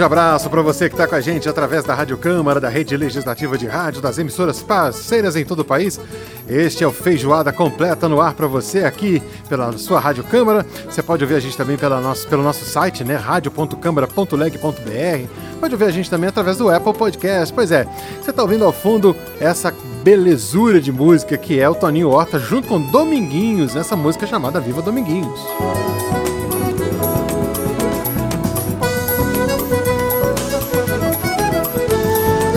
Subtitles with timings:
[0.00, 2.96] Grande abraço para você que está com a gente através da Rádio Câmara, da Rede
[2.96, 6.00] Legislativa de Rádio, das emissoras parceiras em todo o país.
[6.48, 10.64] Este é o Feijoada Completa no ar para você aqui pela sua Rádio Câmara.
[10.88, 13.16] Você pode ouvir a gente também pela nosso, pelo nosso site, né?
[13.16, 15.28] radio.câmara.leg.br.
[15.60, 17.52] Pode ouvir a gente também através do Apple Podcast.
[17.52, 17.86] Pois é,
[18.22, 19.70] você está ouvindo ao fundo essa
[20.02, 24.80] belezura de música que é o Toninho Horta junto com Dominguinhos, nessa música chamada Viva
[24.80, 25.38] Dominguinhos.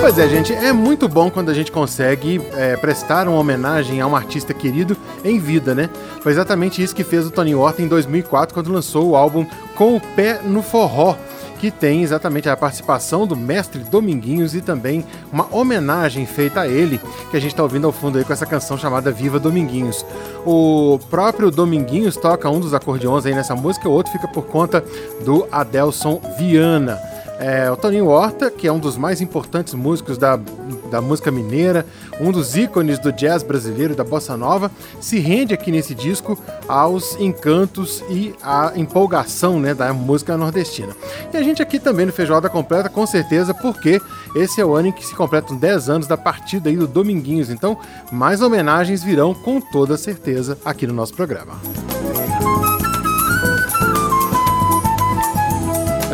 [0.03, 4.05] Pois é, gente, é muito bom quando a gente consegue é, prestar uma homenagem a
[4.05, 5.89] um artista querido em vida, né?
[6.19, 9.45] Foi exatamente isso que fez o Tony Horta em 2004, quando lançou o álbum
[9.77, 11.15] Com o Pé no Forró,
[11.57, 16.99] que tem exatamente a participação do mestre Dominguinhos e também uma homenagem feita a ele,
[17.31, 20.05] que a gente está ouvindo ao fundo aí com essa canção chamada Viva Dominguinhos.
[20.45, 24.83] O próprio Dominguinhos toca um dos acordeões aí nessa música, o outro fica por conta
[25.23, 27.12] do Adelson Viana.
[27.39, 30.39] É, o Toninho Horta, que é um dos mais importantes músicos da,
[30.89, 31.85] da música mineira,
[32.19, 37.19] um dos ícones do jazz brasileiro da bossa nova, se rende aqui nesse disco aos
[37.19, 40.95] encantos e à empolgação né, da música nordestina.
[41.33, 43.99] E a gente aqui também no Feijoada Completa, com certeza, porque
[44.35, 47.49] esse é o ano em que se completam 10 anos da partida aí do Dominguinhos.
[47.49, 47.77] Então,
[48.11, 51.53] mais homenagens virão com toda certeza aqui no nosso programa.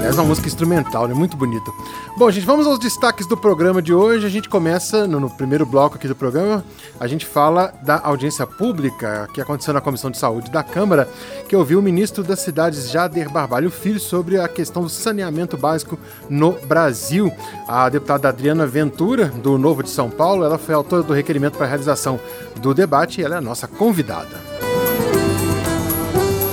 [0.09, 1.14] Aliás, uma música instrumental, né?
[1.14, 1.71] Muito bonita.
[2.17, 4.25] Bom, gente, vamos aos destaques do programa de hoje.
[4.25, 6.65] A gente começa no, no, primeiro bloco aqui do programa.
[6.99, 11.08] A gente fala da audiência pública que aconteceu na Comissão de Saúde da Câmara,
[11.47, 15.99] que ouviu o ministro das Cidades, Jader Barbalho Filho, sobre a questão do saneamento básico
[16.27, 17.31] no Brasil.
[17.67, 21.67] A deputada Adriana Ventura, do Novo de São Paulo, ela foi autora do requerimento para
[21.67, 22.20] a realização
[22.59, 24.68] do debate e ela é a nossa convidada.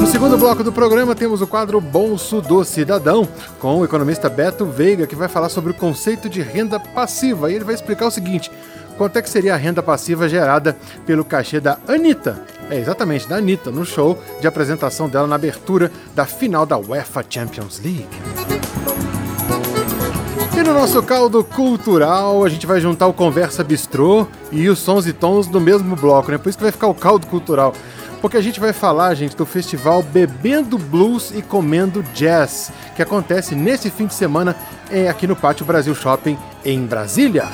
[0.06, 3.28] No segundo bloco do programa temos o quadro Bolso do Cidadão,
[3.58, 7.50] com o economista Beto Veiga, que vai falar sobre o conceito de renda passiva.
[7.50, 8.48] E ele vai explicar o seguinte:
[8.96, 12.40] quanto é que seria a renda passiva gerada pelo cachê da Anitta?
[12.70, 17.24] É exatamente, da Anitta, no show de apresentação dela na abertura da final da UEFA
[17.28, 18.06] Champions League.
[20.56, 25.04] E no nosso caldo cultural, a gente vai juntar o Conversa Bistrô e os sons
[25.04, 26.38] e tons do mesmo bloco, né?
[26.38, 27.74] Por isso que vai ficar o caldo cultural
[28.20, 33.54] porque a gente vai falar, gente, do festival Bebendo Blues e Comendo Jazz, que acontece
[33.54, 34.56] nesse fim de semana
[34.90, 37.44] é, aqui no Pátio Brasil Shopping, em Brasília.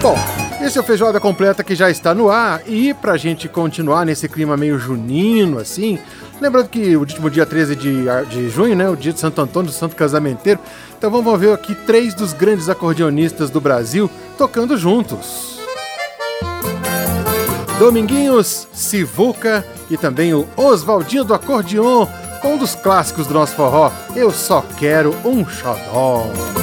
[0.00, 0.18] Bom,
[0.60, 4.28] esse é o Feijoada Completa que já está no ar e pra gente continuar nesse
[4.28, 5.98] clima meio junino, assim,
[6.40, 9.70] lembrando que o último dia 13 de, de junho, né, o dia de Santo Antônio,
[9.70, 10.58] do Santo Casamenteiro,
[10.98, 15.61] então vamos ver aqui três dos grandes acordeonistas do Brasil tocando juntos.
[17.78, 22.06] Dominguinhos, Sivuca e também o Oswaldinho do Acordeon,
[22.40, 26.61] com um dos clássicos do nosso forró, Eu Só Quero um Xodó.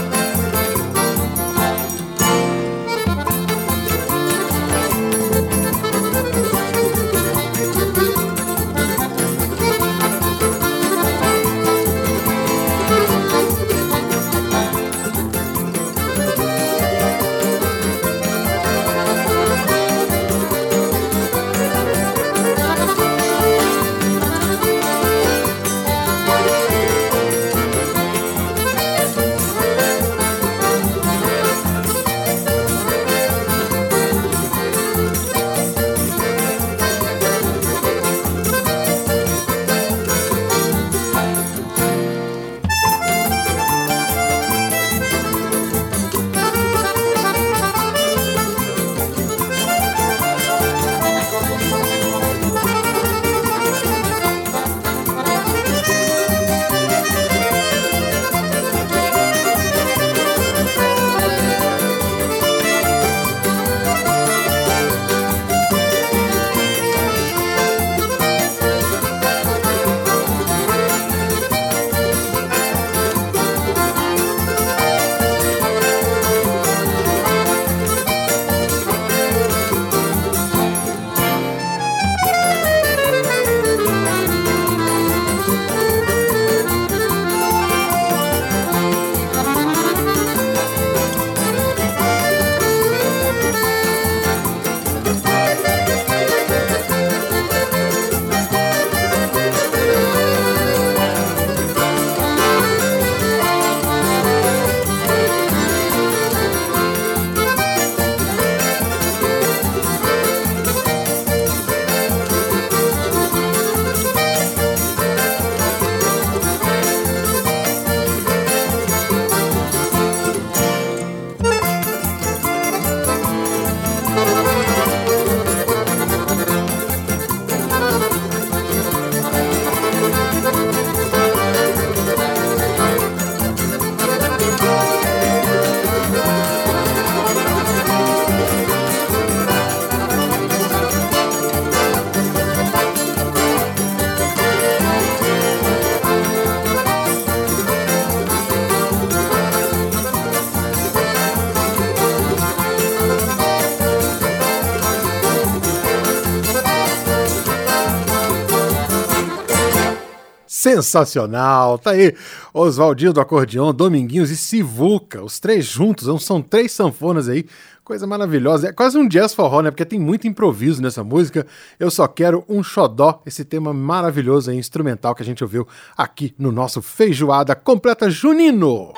[160.59, 161.77] Sensacional!
[161.77, 162.13] Tá aí
[162.53, 167.45] Oswaldinho do acordeão, Dominguinhos e Sivuca, os três juntos, são três sanfonas aí,
[167.81, 168.67] coisa maravilhosa.
[168.67, 169.71] É quase um jazz forró, né?
[169.71, 171.47] Porque tem muito improviso nessa música.
[171.79, 175.65] Eu só quero um xodó, esse tema maravilhoso aí, instrumental que a gente ouviu
[175.97, 178.91] aqui no nosso Feijoada Completa Junino.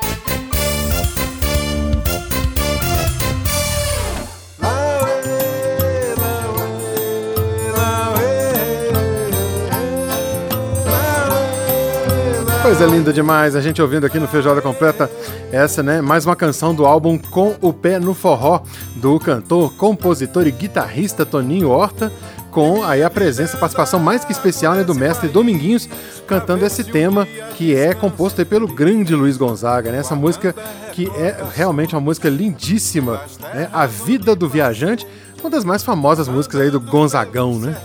[12.72, 15.12] Coisa linda demais, a gente ouvindo aqui no Feijoada Completa
[15.52, 16.00] essa, né?
[16.00, 18.62] Mais uma canção do álbum Com o Pé no Forró,
[18.96, 22.10] do cantor, compositor e guitarrista Toninho Horta,
[22.50, 25.90] com aí a presença, participação mais que especial né, do mestre Dominguinhos,
[26.26, 27.28] cantando esse tema
[27.58, 29.98] que é composto pelo grande Luiz Gonzaga, né?
[29.98, 30.56] Essa música
[30.94, 33.20] que é realmente uma música lindíssima,
[33.54, 33.70] né?
[33.74, 35.06] A Vida do Viajante,
[35.42, 37.76] uma das mais famosas músicas aí do Gonzagão, né?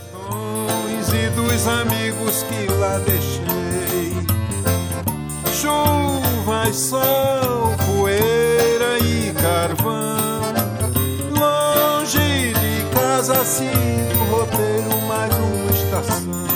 [6.67, 10.41] Chuvas, sol, poeira e carvão.
[11.31, 13.69] Longe de casa, sim,
[14.13, 16.47] o roteiro mais uma estação.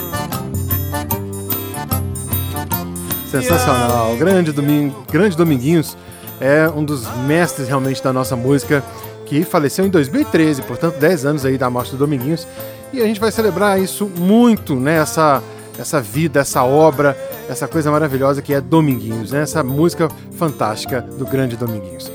[3.30, 5.96] Sensacional, grande, domingo, grande Dominguinhos
[6.40, 8.84] é um dos mestres realmente da nossa música
[9.26, 12.46] que faleceu em 2013, portanto 10 anos aí da morte do Dominguinhos.
[12.92, 15.00] E a gente vai celebrar isso muito, né?
[15.82, 17.18] Essa, vida, essa obra,
[17.50, 19.42] essa coisa maravilhosa que é Dominguinhos, né?
[19.42, 22.12] essa música fantástica do grande Dominguinhos.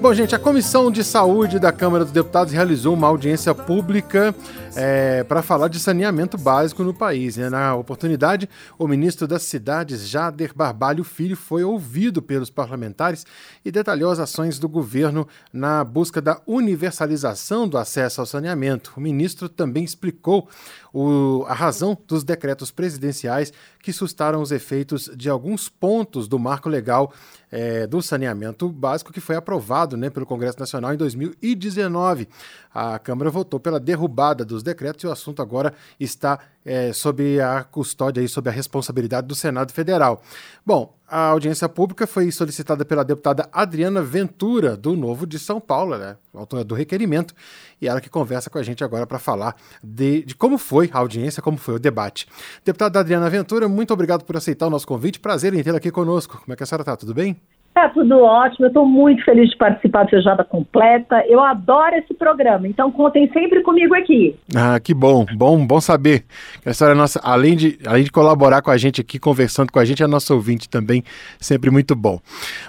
[0.00, 4.34] Bom, gente, a Comissão de Saúde da Câmara dos Deputados realizou uma audiência pública
[4.74, 7.36] é, para falar de saneamento básico no país.
[7.36, 7.50] Né?
[7.50, 13.26] Na oportunidade, o ministro das Cidades, Jader Barbalho Filho, foi ouvido pelos parlamentares
[13.62, 18.94] e detalhou as ações do governo na busca da universalização do acesso ao saneamento.
[18.96, 20.48] O ministro também explicou
[20.92, 23.52] o, a razão dos decretos presidenciais
[23.82, 27.12] que sustaram os efeitos de alguns pontos do marco legal
[27.50, 32.28] é, do saneamento básico que foi aprovado né, pelo Congresso Nacional em 2019.
[32.72, 37.64] A Câmara votou pela derrubada dos decretos e o assunto agora está é, sob a
[37.64, 40.22] custódia e sob a responsabilidade do Senado Federal.
[40.64, 45.98] Bom, a audiência pública foi solicitada pela deputada Adriana Ventura, do Novo de São Paulo,
[45.98, 47.34] né, autora do requerimento,
[47.80, 50.98] e ela que conversa com a gente agora para falar de, de, como foi a
[50.98, 52.28] audiência, como foi o debate.
[52.64, 56.38] Deputada Adriana Ventura, muito obrigado por aceitar o nosso convite, prazer em tê-la aqui conosco.
[56.38, 56.96] Como é que a senhora está?
[56.96, 57.40] Tudo bem?
[57.72, 61.24] Tá tudo ótimo, eu estou muito feliz de participar do Feijoada Completa.
[61.28, 64.36] Eu adoro esse programa, então contem sempre comigo aqui.
[64.54, 66.24] Ah, que bom, bom, bom saber.
[66.66, 69.78] A senhora é nossa, além de, além de colaborar com a gente aqui, conversando com
[69.78, 71.04] a gente, é nosso ouvinte também,
[71.38, 72.18] sempre muito bom.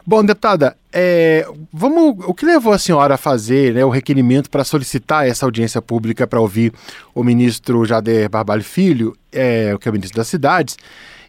[0.06, 4.64] Bom, deputada, é, vamos, o que levou a senhora a fazer né, o requerimento para
[4.64, 6.72] solicitar essa audiência pública para ouvir
[7.16, 10.78] o ministro Jader Barbalho Filho, é, que é o ministro das Cidades,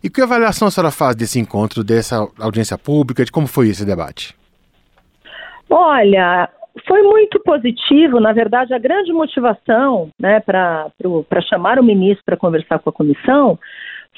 [0.03, 3.85] e que avaliação a senhora faz desse encontro, dessa audiência pública, de como foi esse
[3.85, 4.35] debate?
[5.71, 6.49] Olha,
[6.87, 8.21] foi muito positivo.
[8.21, 10.91] Na verdade, a grande motivação né, para
[11.49, 13.59] chamar o ministro para conversar com a comissão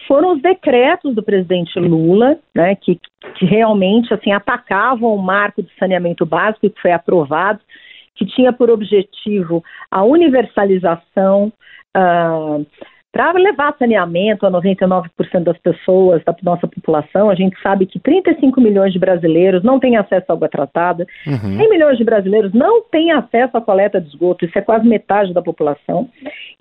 [0.06, 3.00] foram os decretos do presidente Lula, né, que,
[3.36, 7.60] que realmente assim atacavam o marco de saneamento básico que foi aprovado,
[8.14, 11.52] que tinha por objetivo a universalização,
[11.96, 12.66] uh,
[13.14, 15.08] para levar saneamento a 99%
[15.44, 19.96] das pessoas, da nossa população, a gente sabe que 35 milhões de brasileiros não têm
[19.96, 21.56] acesso à água tratada, uhum.
[21.56, 25.32] 100 milhões de brasileiros não têm acesso à coleta de esgoto, isso é quase metade
[25.32, 26.08] da população.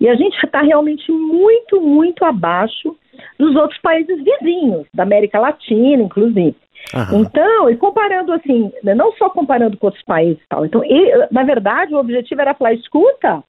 [0.00, 2.96] E a gente está realmente muito, muito abaixo
[3.36, 6.54] dos outros países vizinhos, da América Latina, inclusive.
[6.94, 7.22] Uhum.
[7.22, 10.64] Então, e comparando assim, né, não só comparando com outros países e tal.
[10.64, 13.42] Então, e, na verdade, o objetivo era falar: escuta,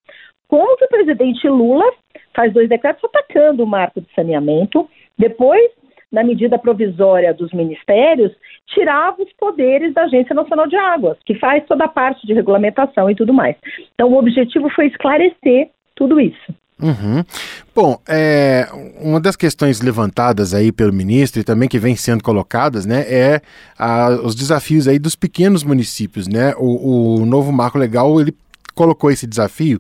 [0.48, 1.86] como que o presidente Lula
[2.36, 4.88] faz dois decretos atacando o marco de saneamento,
[5.18, 5.72] depois,
[6.12, 8.32] na medida provisória dos ministérios,
[8.68, 13.10] tirava os poderes da Agência Nacional de Águas, que faz toda a parte de regulamentação
[13.10, 13.56] e tudo mais.
[13.94, 16.54] Então, o objetivo foi esclarecer tudo isso.
[16.82, 17.24] Uhum.
[17.74, 18.68] Bom, é,
[19.00, 23.42] uma das questões levantadas aí pelo ministro e também que vem sendo colocadas, né, é
[23.80, 26.54] a, os desafios aí dos pequenos municípios, né?
[26.58, 28.36] O, o novo marco legal ele
[28.76, 29.80] colocou esse desafio,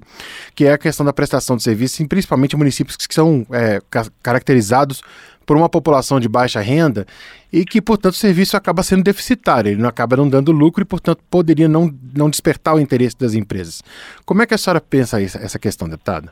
[0.56, 4.06] que é a questão da prestação de serviços, em principalmente municípios que são é, ca
[4.24, 5.02] caracterizados
[5.46, 7.06] por uma população de baixa renda
[7.54, 10.86] e que, portanto, o serviço acaba sendo deficitário, ele não acaba não dando lucro e,
[10.86, 13.84] portanto, poderia não, não despertar o interesse das empresas.
[14.26, 16.32] Como é que a senhora pensa isso, essa questão, deputada?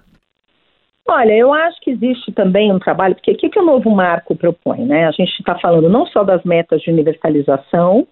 [1.05, 4.35] Olha, eu acho que existe também um trabalho, porque o que, que o novo marco
[4.35, 4.85] propõe?
[4.85, 5.05] Né?
[5.05, 8.07] A gente está falando não só das metas de universalização,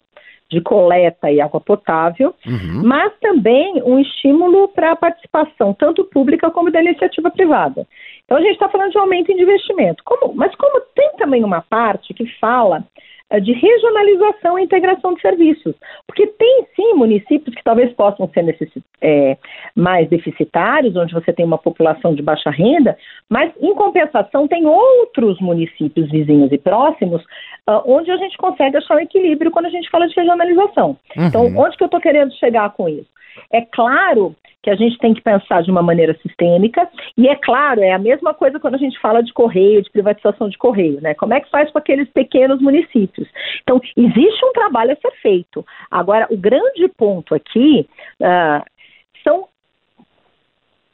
[0.52, 2.82] de coleta e água potável, uhum.
[2.84, 7.88] mas também um estímulo para a participação, tanto pública como da iniciativa privada.
[8.26, 10.04] Então a gente está falando de aumento de investimento.
[10.04, 12.84] Como, mas como tem também uma parte que fala
[13.40, 15.76] de regionalização e integração de serviços.
[16.06, 18.42] Porque tem sim municípios que talvez possam ser
[19.02, 19.38] é,
[19.76, 22.98] mais deficitários, onde você tem uma população de baixa renda,
[23.30, 27.22] mas em compensação tem outros municípios vizinhos e próximos
[27.70, 30.98] uh, onde a gente consegue achar um equilíbrio quando a gente fala de regionalização.
[31.16, 31.48] Então, uhum.
[31.50, 33.10] Então, onde que eu estou querendo chegar com isso?
[33.52, 37.82] É claro que a gente tem que pensar de uma maneira sistêmica, e é claro,
[37.82, 41.16] é a mesma coisa quando a gente fala de correio, de privatização de correio, né?
[41.16, 43.28] Como é que faz com aqueles pequenos municípios?
[43.64, 45.66] Então, existe um trabalho a ser feito.
[45.90, 47.88] Agora, o grande ponto aqui
[48.20, 48.64] uh,
[49.24, 49.48] são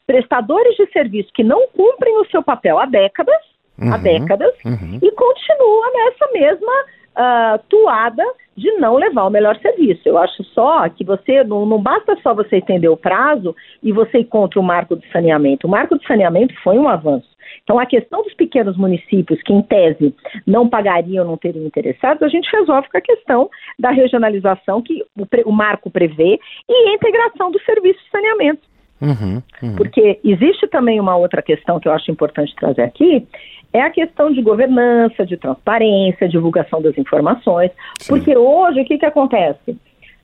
[0.06, 3.36] prestadores de serviço que não cumprem o seu papel há décadas,
[3.78, 4.98] uhum, há décadas, uhum.
[5.02, 6.72] e continuam nessa mesma
[7.18, 8.22] uh, toada
[8.56, 10.02] de não levar o melhor serviço.
[10.04, 14.18] Eu acho só que você não, não basta só você entender o prazo e você
[14.18, 15.66] ir contra o marco de saneamento.
[15.66, 17.28] O marco de saneamento foi um avanço.
[17.62, 20.14] Então, a questão dos pequenos municípios que, em tese,
[20.46, 25.50] não pagariam, não teriam interessados, a gente resolve com a questão da regionalização que o,
[25.50, 28.62] o marco prevê e a integração do serviço de saneamento.
[29.00, 29.76] Uhum, uhum.
[29.76, 33.26] Porque existe também uma outra questão que eu acho importante trazer aqui,
[33.72, 37.70] é a questão de governança, de transparência, divulgação das informações.
[38.00, 38.08] Sim.
[38.08, 39.76] Porque hoje o que, que acontece?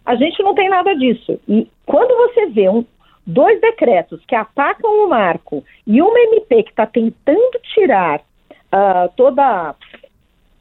[0.04, 1.38] A gente não tem nada disso.
[1.48, 2.84] E quando você vê um,
[3.26, 9.74] dois decretos que atacam o marco e uma MP que está tentando tirar uh, toda,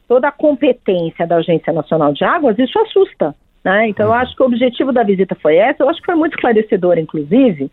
[0.08, 3.34] toda a competência da Agência Nacional de Águas, isso assusta.
[3.62, 3.88] Né?
[3.88, 4.18] Então, eu uhum.
[4.18, 5.82] acho que o objetivo da visita foi essa.
[5.82, 7.70] Eu acho que foi muito esclarecedor, inclusive,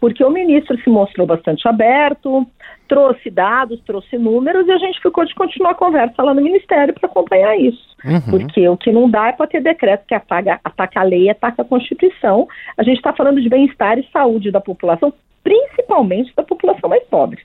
[0.00, 2.46] porque o ministro se mostrou bastante aberto,
[2.88, 6.94] trouxe dados, trouxe números e a gente ficou de continuar a conversa lá no Ministério
[6.94, 7.88] para acompanhar isso.
[8.04, 8.20] Uhum.
[8.30, 11.62] Porque o que não dá é para ter decreto que ataca, ataca a lei, ataca
[11.62, 12.48] a Constituição.
[12.76, 17.42] A gente está falando de bem-estar e saúde da população, principalmente da população mais pobre.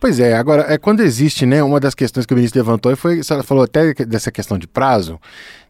[0.00, 2.96] Pois é, agora, é, quando existe, né, uma das questões que o ministro levantou, e
[2.96, 5.20] foi, ela falou até dessa questão de prazo,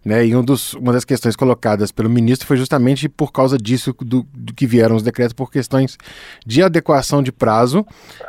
[0.05, 3.93] né, e um dos, uma das questões colocadas pelo ministro foi justamente por causa disso
[3.99, 5.99] do, do que vieram os decretos, por questões
[6.47, 7.85] de adequação de prazo,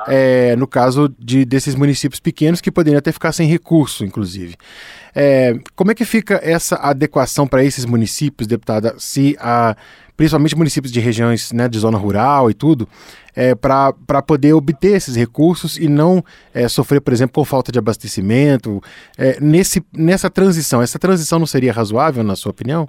[0.07, 4.55] é, no caso de desses municípios pequenos que poderiam até ficar sem recurso, inclusive.
[5.13, 9.75] É, como é que fica essa adequação para esses municípios, deputada, se a
[10.21, 12.87] principalmente municípios de regiões né, de zona rural e tudo,
[13.35, 16.21] é, para poder obter esses recursos e não
[16.53, 18.79] é, sofrer, por exemplo, com falta de abastecimento.
[19.17, 22.85] É, nesse, nessa transição, essa transição não seria razoável, na sua opinião?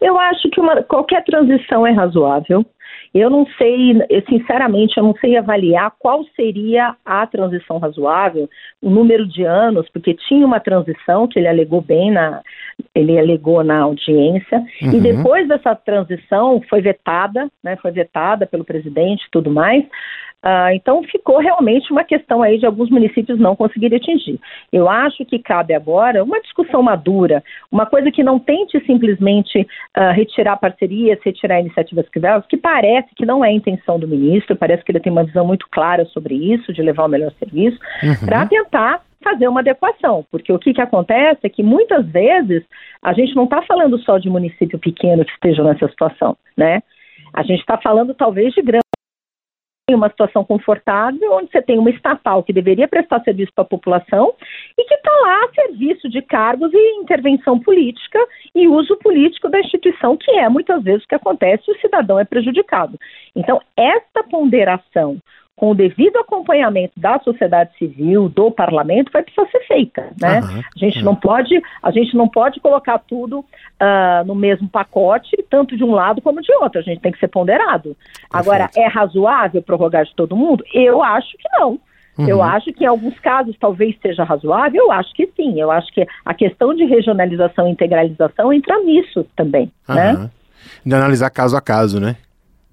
[0.00, 2.66] Eu acho que uma, qualquer transição é razoável.
[3.14, 3.94] Eu não sei,
[4.28, 8.50] sinceramente, eu não sei avaliar qual seria a transição razoável,
[8.82, 12.42] o número de anos, porque tinha uma transição que ele alegou bem na,
[12.96, 14.92] ele alegou na audiência, uhum.
[14.92, 19.84] e depois dessa transição foi vetada, né, foi vetada pelo presidente e tudo mais,
[20.46, 24.38] Uh, então ficou realmente uma questão aí de alguns municípios não conseguirem atingir.
[24.72, 30.12] Eu acho que cabe agora uma discussão madura, uma coisa que não tente simplesmente uh,
[30.14, 34.84] retirar parcerias, retirar iniciativas privadas, que parece que não é a intenção do ministro, parece
[34.84, 38.26] que ele tem uma visão muito clara sobre isso, de levar o melhor serviço, uhum.
[38.26, 42.62] para tentar fazer uma adequação, porque o que, que acontece é que muitas vezes
[43.02, 46.80] a gente não está falando só de município pequeno que esteja nessa situação, né?
[47.34, 48.86] A gente está falando talvez de grandes
[49.88, 54.34] uma situação confortável, onde você tem uma estatal que deveria prestar serviço para a população
[54.76, 58.18] e que está lá a serviço de cargos e intervenção política
[58.52, 62.18] e uso político da instituição, que é muitas vezes o que acontece e o cidadão
[62.18, 62.98] é prejudicado.
[63.36, 65.18] Então, esta ponderação
[65.56, 70.40] com o devido acompanhamento da sociedade civil, do parlamento, vai precisar ser feita, né?
[70.40, 71.04] Uhum, a gente uhum.
[71.06, 75.92] não pode, a gente não pode colocar tudo uh, no mesmo pacote, tanto de um
[75.92, 76.78] lado como de outro.
[76.78, 77.96] A gente tem que ser ponderado.
[77.96, 78.26] Perfeito.
[78.30, 80.62] Agora, é razoável prorrogar de todo mundo?
[80.74, 81.80] Eu acho que não.
[82.18, 82.28] Uhum.
[82.28, 85.58] Eu acho que em alguns casos talvez seja razoável, eu acho que sim.
[85.58, 90.30] Eu acho que a questão de regionalização e integralização entra nisso também, né?
[90.84, 92.16] De analisar caso a caso, né?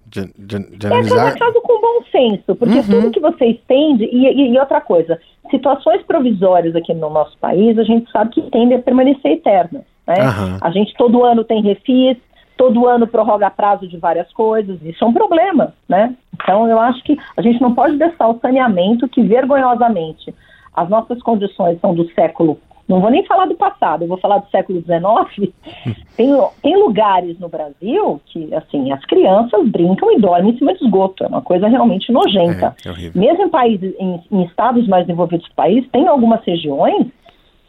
[0.05, 1.15] De, de, de analisar...
[1.15, 2.87] É caso a caso com bom senso, porque uhum.
[2.87, 5.19] tudo que você estende, e, e, outra coisa,
[5.51, 9.83] situações provisórias aqui no nosso país, a gente sabe que tendem a permanecer eternas.
[10.07, 10.15] Né?
[10.19, 10.57] Uhum.
[10.61, 12.17] A gente todo ano tem refis,
[12.55, 16.15] todo ano prorroga prazo de várias coisas, isso é um problema, né?
[16.33, 20.33] Então eu acho que a gente não pode deixar o saneamento que vergonhosamente
[20.73, 24.39] as nossas condições são do século não vou nem falar do passado, eu vou falar
[24.39, 25.53] do século XIX.
[26.17, 26.29] tem,
[26.61, 31.23] tem lugares no Brasil que, assim, as crianças brincam e dormem em cima de esgoto.
[31.23, 32.75] É uma coisa realmente nojenta.
[32.85, 37.07] É, é Mesmo em países, em, em estados mais desenvolvidos do país, tem algumas regiões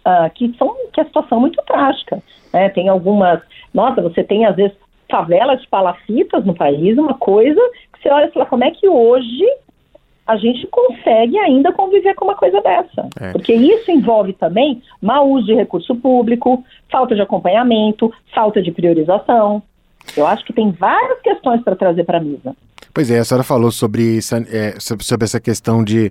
[0.05, 2.23] uh, que são que a situação é muito trágica.
[2.53, 2.69] Né?
[2.71, 3.41] Tem algumas,
[3.73, 4.77] nossa, você tem às vezes
[5.11, 7.61] favelas de palafitas no país, uma coisa
[7.93, 9.45] que você olha e fala, como é que hoje
[10.27, 13.09] a gente consegue ainda conviver com uma coisa dessa.
[13.21, 13.33] É.
[13.33, 19.63] Porque isso envolve também mau uso de recurso público, falta de acompanhamento, falta de priorização.
[20.17, 22.55] Eu acho que tem várias questões para trazer para a mesa.
[22.93, 24.19] Pois é, a senhora falou sobre,
[24.51, 26.11] é, sobre essa questão de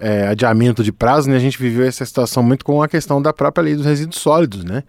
[0.00, 1.36] é, adiamento de prazo, né?
[1.36, 4.64] A gente viveu essa situação muito com a questão da própria lei dos resíduos sólidos,
[4.64, 4.82] né?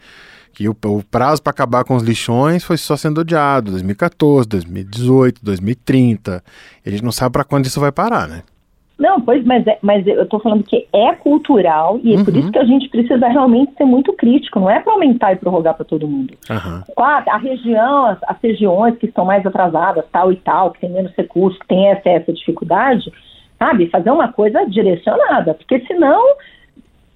[0.54, 5.42] Que o, o prazo para acabar com os lixões foi só sendo adiado, 2014, 2018,
[5.44, 6.44] 2030.
[6.86, 8.44] E a gente não sabe para quando isso vai parar, né?
[8.98, 12.46] Não, pois, mas, é, mas eu estou falando que é cultural e é por isso
[12.46, 12.52] uhum.
[12.52, 15.84] que a gente precisa realmente ser muito crítico, não é para aumentar e prorrogar para
[15.84, 16.34] todo mundo.
[16.50, 16.82] Uhum.
[16.96, 20.90] Claro, a região, as, as, regiões que estão mais atrasadas, tal e tal, que tem
[20.90, 23.12] menos recursos, que tem essa, essa dificuldade,
[23.60, 26.24] sabe, fazer uma coisa direcionada, porque senão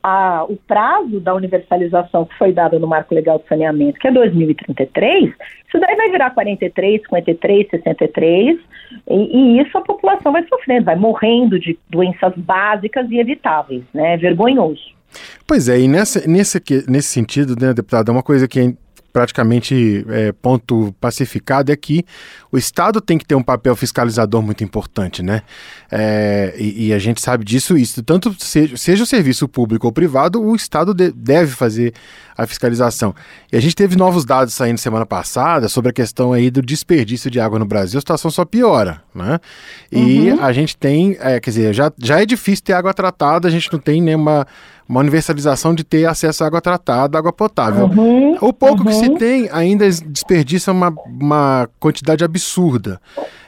[0.01, 4.11] a, o prazo da universalização que foi dado no Marco Legal de Saneamento, que é
[4.11, 8.59] 2033, isso daí vai virar 43, 53, 63,
[9.07, 14.13] e, e isso a população vai sofrendo, vai morrendo de doenças básicas e evitáveis, né?
[14.13, 14.97] É vergonhoso.
[15.47, 18.73] Pois é, e nessa, nesse, nesse sentido, né, deputada, uma coisa que é
[19.11, 22.05] praticamente é, ponto pacificado é que
[22.51, 25.41] o Estado tem que ter um papel fiscalizador muito importante, né?
[25.91, 29.93] É, e, e, a gente sabe disso, isso tanto seja, seja o serviço público ou
[29.93, 31.93] privado, o Estado de, deve fazer
[32.39, 33.13] a fiscalização.
[33.51, 37.29] E a gente teve novos dados saindo semana passada sobre a questão aí do desperdício
[37.29, 39.39] de água no Brasil, a situação só piora, né?
[39.91, 40.41] E uhum.
[40.41, 43.71] a gente tem, é, quer dizer, já, já é difícil ter água tratada, a gente
[43.71, 44.47] não tem nenhuma
[44.87, 47.85] uma universalização de ter acesso à água tratada, água potável.
[47.85, 48.85] Uhum, o pouco uhum.
[48.85, 49.17] que se uhum.
[49.17, 52.99] tem ainda desperdiça uma, uma quantidade absurda.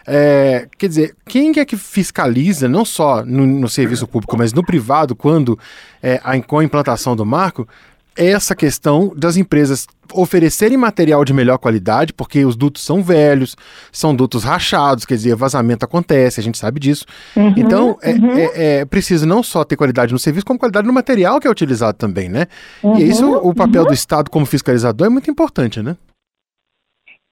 [0.05, 4.63] É, quer dizer, quem é que fiscaliza, não só no, no serviço público, mas no
[4.63, 5.57] privado, quando
[6.01, 7.67] é, a, com a implantação do marco,
[8.15, 13.55] essa questão das empresas oferecerem material de melhor qualidade, porque os dutos são velhos,
[13.91, 17.05] são dutos rachados, quer dizer, vazamento acontece, a gente sabe disso.
[17.35, 18.37] Uhum, então, é, uhum.
[18.37, 21.51] é, é, preciso não só ter qualidade no serviço, como qualidade no material que é
[21.51, 22.47] utilizado também, né?
[22.83, 23.93] Uhum, e isso, o papel do uhum.
[23.93, 25.95] Estado como fiscalizador é muito importante, né?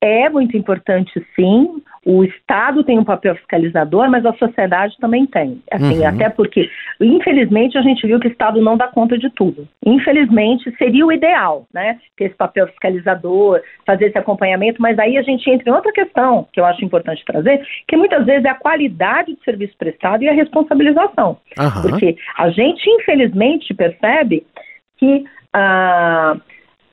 [0.01, 1.81] É muito importante, sim.
[2.11, 5.61] O Estado tem um papel fiscalizador, mas a sociedade também tem.
[5.71, 6.07] Assim, uhum.
[6.07, 6.67] Até porque,
[6.99, 9.67] infelizmente, a gente viu que o Estado não dá conta de tudo.
[9.85, 11.99] Infelizmente, seria o ideal, né?
[12.17, 16.47] Ter esse papel fiscalizador, fazer esse acompanhamento, mas aí a gente entra em outra questão
[16.51, 20.29] que eu acho importante trazer, que muitas vezes é a qualidade do serviço prestado e
[20.29, 21.37] a responsabilização.
[21.59, 21.81] Uhum.
[21.83, 24.47] Porque a gente, infelizmente, percebe
[24.97, 25.25] que.
[25.53, 26.35] Ah,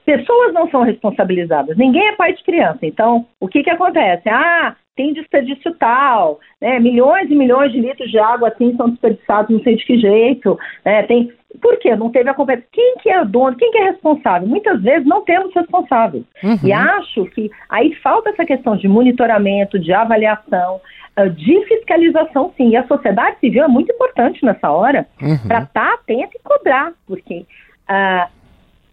[0.05, 1.76] pessoas não são responsabilizadas.
[1.76, 2.81] Ninguém é pai de criança.
[2.83, 4.29] Então, o que, que acontece?
[4.29, 6.80] Ah, tem desperdício tal, né?
[6.80, 10.59] milhões e milhões de litros de água assim são desperdiçados, não sei de que jeito.
[10.85, 11.02] Né?
[11.04, 11.30] Tem...
[11.61, 11.94] Por quê?
[11.94, 12.68] Não teve a competência.
[12.72, 13.56] Quem que é o dono?
[13.56, 14.48] Quem que é responsável?
[14.48, 16.24] Muitas vezes não temos responsável.
[16.42, 16.59] Uhum.
[16.64, 20.80] E acho que aí falta essa questão de monitoramento, de avaliação,
[21.16, 22.70] ah, de fiscalização, sim.
[22.70, 25.38] E a sociedade civil é muito importante nessa hora uhum.
[25.48, 27.46] para estar tá atenta e cobrar, porque
[27.88, 28.28] uh,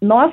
[0.00, 0.32] nós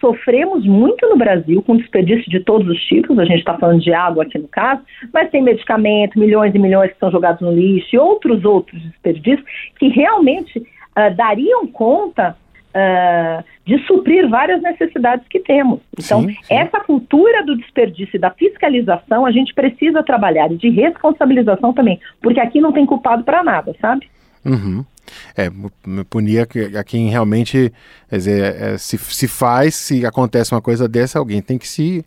[0.00, 3.92] sofremos muito no Brasil com desperdício de todos os tipos, a gente está falando de
[3.92, 7.94] água aqui no caso, mas tem medicamento, milhões e milhões que são jogados no lixo
[7.94, 9.46] e outros outros desperdícios
[9.78, 12.36] que realmente uh, dariam conta
[12.76, 15.80] uh, de suprir várias necessidades que temos.
[15.98, 16.54] Então, sim, sim.
[16.54, 21.98] essa cultura do desperdício e da fiscalização a gente precisa trabalhar e de responsabilização também,
[22.20, 24.08] porque aqui não tem culpado para nada, sabe?
[24.44, 24.84] Uhum.
[25.36, 25.50] É,
[26.08, 27.72] punir a, quem realmente,
[28.08, 32.04] quer dizer, é, se, se faz, se acontece uma coisa dessa, alguém tem que se.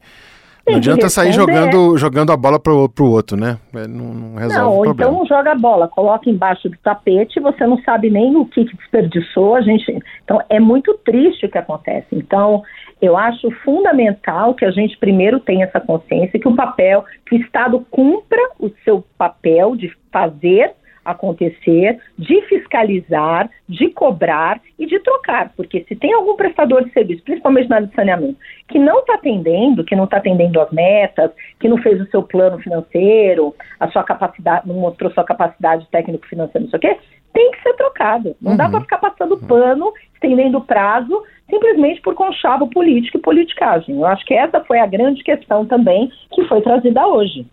[0.68, 3.58] Não adianta sair jogando, jogando a bola pro, pro outro, né?
[3.74, 5.12] É, não, não resolve não, o problema.
[5.12, 8.78] então joga a bola, coloca embaixo do tapete, você não sabe nem o que, que
[8.78, 9.84] desperdiçou, a gente.
[10.24, 12.08] Então é muito triste o que acontece.
[12.12, 12.62] Então,
[13.02, 17.40] eu acho fundamental que a gente primeiro tenha essa consciência que o papel, que o
[17.40, 20.74] Estado cumpra o seu papel de fazer
[21.12, 27.24] acontecer, de fiscalizar, de cobrar e de trocar, porque se tem algum prestador de serviço,
[27.24, 31.32] principalmente na área de saneamento, que não está atendendo, que não está atendendo as metas,
[31.60, 36.63] que não fez o seu plano financeiro, a sua capacidade, não mostrou sua capacidade técnico-financeira,
[36.63, 36.98] não sei o quê,
[37.34, 38.36] tem que ser trocado.
[38.41, 38.58] Não uhum.
[38.58, 43.95] dá para ficar passando pano, estendendo prazo, simplesmente por conchavo político e politicagem.
[43.95, 47.45] Eu acho que essa foi a grande questão também que foi trazida hoje.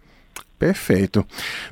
[0.59, 1.25] Perfeito.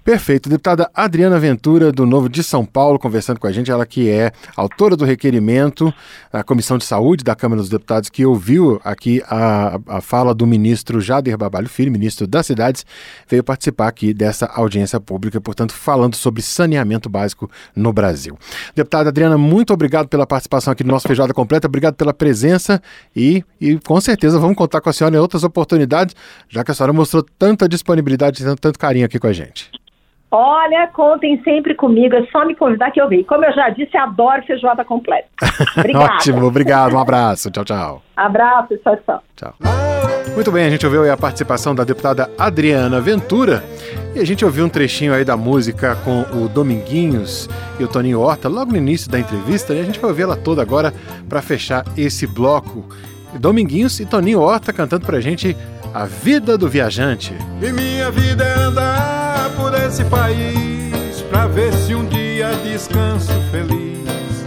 [0.04, 0.50] Perfeito.
[0.50, 4.30] Deputada Adriana Ventura, do Novo de São Paulo, conversando com a gente, ela que é
[4.54, 5.92] autora do requerimento
[6.30, 10.46] da Comissão de Saúde da Câmara dos Deputados, que ouviu aqui a, a fala do
[10.46, 12.84] ministro Jader Babalho Filho, ministro das Cidades,
[13.26, 18.38] veio participar aqui dessa audiência pública, portanto, falando sobre saneamento básico no Brasil.
[18.74, 22.82] Deputada Adriana, muito obrigado pela participação aqui no nosso Feijoada Completa, obrigado pela presença
[23.16, 26.14] e, e com certeza vamos contar com a senhora em outras oportunidades,
[26.50, 29.70] já que a senhora mostrou tanta disponibilidade e tanto carinho aqui com a gente.
[30.30, 33.24] Olha, contem sempre comigo, é só me convidar que eu venho.
[33.24, 35.28] Como eu já disse, adoro feijoada completa.
[35.94, 38.02] Ótimo, obrigado, um abraço, tchau, tchau.
[38.16, 39.22] Abraço, tchau, tchau.
[39.36, 39.54] Tchau.
[40.34, 43.62] Muito bem, a gente ouviu a participação da deputada Adriana Ventura
[44.16, 48.20] e a gente ouviu um trechinho aí da música com o Dominguinhos e o Toninho
[48.20, 50.92] Horta logo no início da entrevista e a gente vai ouvir ela toda agora
[51.28, 52.84] para fechar esse bloco.
[53.38, 55.56] Dominguinhos e Toninho Horta cantando pra gente
[55.94, 57.38] a Vida do Viajante.
[57.62, 64.44] E minha vida é andar por esse país pra ver se um dia descanso feliz,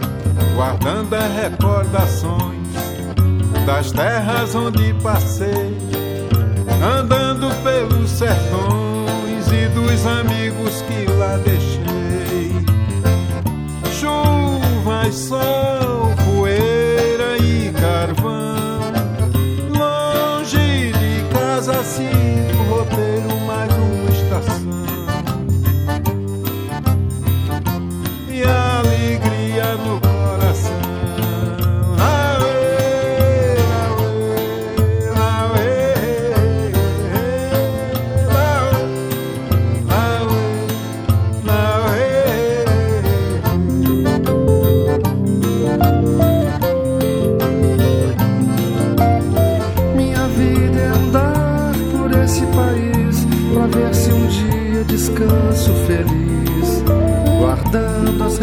[0.54, 2.68] guardando as recordações
[3.66, 5.74] das terras onde passei,
[6.84, 12.52] andando pelos sertões e dos amigos que lá deixei.
[13.94, 15.97] Chuva e sol,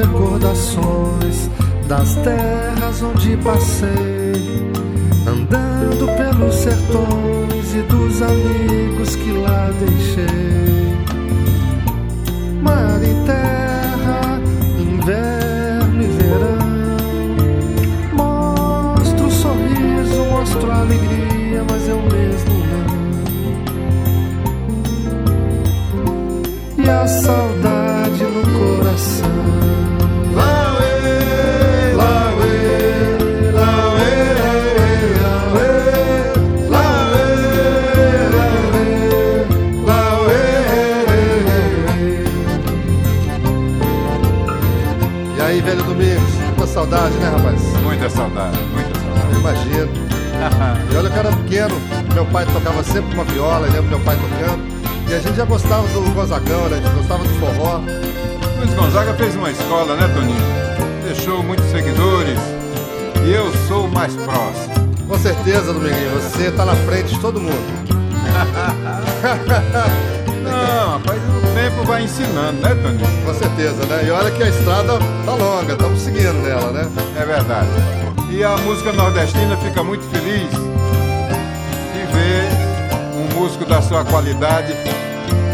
[0.05, 1.51] recordações
[1.89, 4.71] das terras onde passei,
[5.27, 10.84] andando pelos sertões e dos amigos que lá deixei.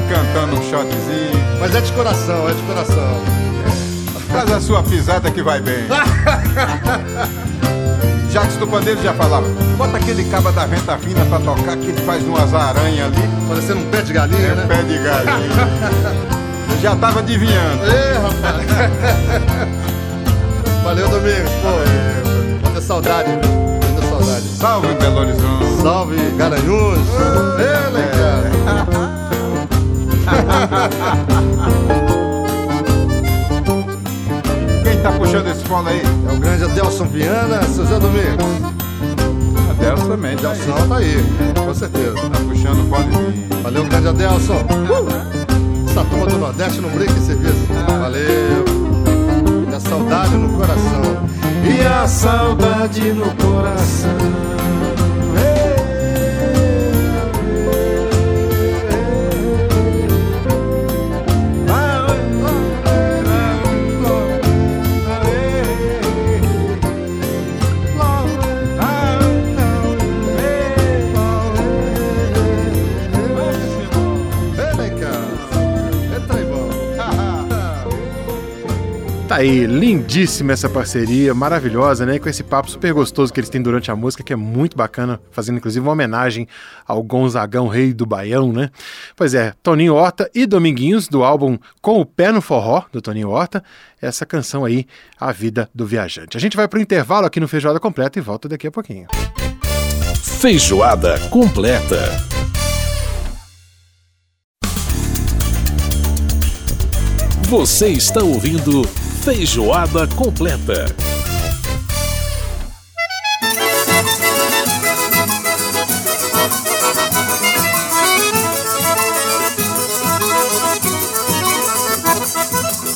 [0.09, 1.59] Cantando um shotzinho.
[1.61, 3.21] Mas é de coração, é de coração.
[4.31, 5.87] Faz a sua pisada que vai bem.
[8.31, 12.01] Jacques do Pandeiro já falava, bota aquele caba da venta fina pra tocar que ele
[12.03, 14.67] faz umas aranhas ali, Parecendo um pé de galinha, é né?
[14.69, 16.31] pé de galinha.
[16.81, 17.85] Já tava adivinhando.
[17.85, 18.67] Ê, rapaz!
[20.83, 21.69] Valeu, Domingos, pô.
[22.65, 23.29] Muita saudade?
[23.29, 24.47] Muita saudade.
[24.49, 25.83] Salve Belo Horizonte.
[25.83, 27.09] Salve, Garanhuns!
[27.59, 28.10] Ele, cara!
[34.85, 36.03] Quem tá puxando esse fone aí?
[36.29, 38.45] É o grande Adelson Viana, seu Zé Domingos.
[39.71, 40.61] Adelson também, tá aí.
[40.61, 42.15] Adelson tá aí, com certeza.
[42.15, 43.49] Tá puxando o fonezinho.
[43.63, 44.61] Valeu, grande Adelson.
[44.61, 45.87] Uh!
[45.91, 47.67] Essa turma do Nordeste não brinca em serviço.
[48.01, 48.65] Valeu.
[49.69, 51.03] E a saudade no coração.
[51.65, 54.60] E a saudade no coração.
[79.41, 82.19] Aí, lindíssima essa parceria, maravilhosa, né?
[82.19, 85.19] Com esse papo super gostoso que eles têm durante a música, que é muito bacana,
[85.31, 86.47] fazendo inclusive uma homenagem
[86.87, 88.71] ao Gonzagão, rei do Baião, né?
[89.17, 93.31] Pois é, Toninho Horta e Dominguinhos, do álbum Com o Pé no Forró, do Toninho
[93.31, 93.65] Horta,
[94.01, 94.87] essa canção aí,
[95.19, 96.37] A Vida do Viajante.
[96.37, 99.07] A gente vai pro intervalo aqui no Feijoada Completa e volta daqui a pouquinho.
[100.23, 101.99] Feijoada Completa.
[107.49, 108.83] Você está ouvindo
[109.23, 110.87] Feijoada Completa.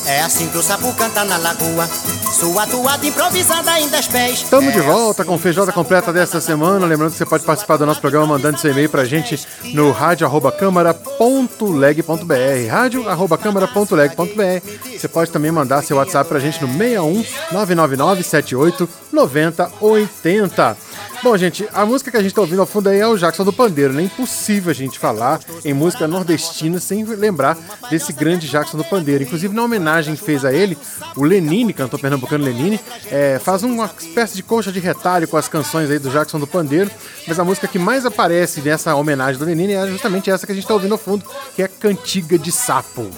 [0.07, 1.89] É assim que o sapo canta na lagoa.
[2.35, 4.41] Sua toada improvisada em dez pés.
[4.41, 6.85] Estamos de volta com feijoada completa desta semana.
[6.85, 12.69] Lembrando que você pode participar do nosso programa mandando seu e-mail pra gente no rádio@câmara.leg.br.
[12.69, 14.99] rádio@câmara.leg.br.
[14.99, 20.77] Você pode também mandar seu WhatsApp pra gente no 61 999 78 90 80.
[21.25, 23.45] Bom, gente, a música que a gente tá ouvindo ao fundo aí é o Jackson
[23.45, 24.03] do Pandeiro, né?
[24.03, 27.57] Impossível a gente falar em música nordestina sem lembrar
[27.89, 29.25] desse grande Jackson do Pandeiro.
[29.25, 30.77] Inclusive, na homenagem que fez a ele,
[31.17, 32.79] o Lenine, cantor pernambucano Lenine,
[33.11, 36.47] é, faz uma espécie de coxa de retalho com as canções aí do Jackson do
[36.47, 36.91] Pandeiro,
[37.27, 40.55] mas a música que mais aparece nessa homenagem do Lenine é justamente essa que a
[40.55, 41.25] gente tá ouvindo ao fundo,
[41.57, 43.11] que é Cantiga de Sapo.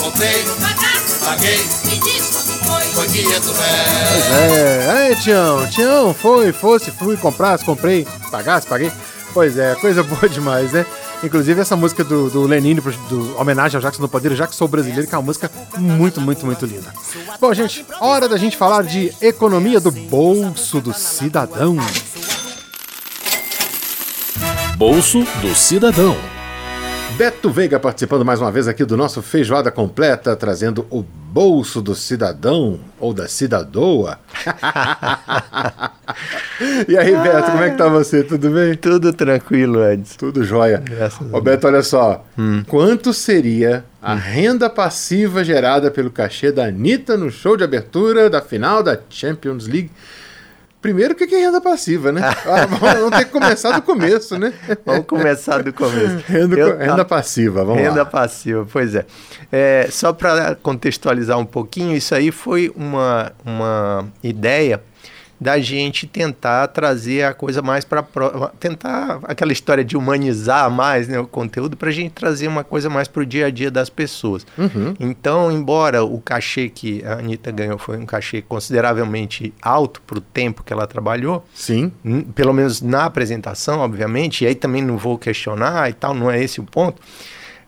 [0.00, 4.58] Pagasse, paguei, me diz quanto foi, foi do comprei, do rei.
[4.58, 8.90] É, aí, Tião, Tião, foi, fosse, fui, comprasse, comprei, pagasse, paguei.
[9.34, 10.86] Pois é, coisa boa demais, né?
[11.22, 14.54] Inclusive essa música do, do Lenine, pro- do homenagem ao Jackson do Padeiro, já que
[14.56, 16.92] sou brasileiro, que é uma música muito, muito, muito linda.
[17.38, 21.76] Bom, gente, hora da gente falar de economia do bolso do cidadão.
[24.78, 26.16] Bolso do Cidadão.
[27.20, 31.94] Beto Veiga participando mais uma vez aqui do nosso Feijoada Completa, trazendo o bolso do
[31.94, 34.18] cidadão ou da cidadoa.
[36.88, 38.24] e aí, Beto, como é que tá você?
[38.24, 38.74] Tudo bem?
[38.74, 40.16] Tudo tranquilo, Edson.
[40.16, 40.82] Tudo jóia.
[40.82, 42.24] Graças Ô Beto, olha só.
[42.66, 48.40] Quanto seria a renda passiva gerada pelo cachê da Anitta no show de abertura da
[48.40, 49.90] final da Champions League?
[50.80, 52.20] Primeiro, o que é renda passiva, né?
[52.46, 54.52] Ah, vamos ter que começar do começo, né?
[54.84, 56.24] Vamos começar do começo.
[56.26, 58.04] Renda, Eu- renda passiva, vamos Renda lá.
[58.06, 59.04] passiva, pois é.
[59.52, 64.80] É, só para contextualizar um pouquinho, isso aí foi uma, uma ideia
[65.40, 68.02] da gente tentar trazer a coisa mais para
[68.60, 72.90] tentar aquela história de humanizar mais né, o conteúdo para a gente trazer uma coisa
[72.90, 74.46] mais para o dia a dia das pessoas.
[74.58, 74.94] Uhum.
[75.00, 80.20] Então, embora o cachê que a Anitta ganhou foi um cachê consideravelmente alto para o
[80.20, 81.92] tempo que ela trabalhou, Sim.
[82.34, 86.42] Pelo menos na apresentação, obviamente, e aí também não vou questionar e tal, não é
[86.42, 87.00] esse o ponto.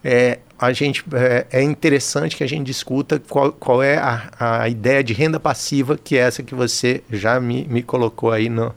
[0.04, 4.68] É, a gente, é, é interessante que a gente discuta qual, qual é a, a
[4.68, 8.72] ideia de renda passiva, que é essa que você já me, me colocou aí no,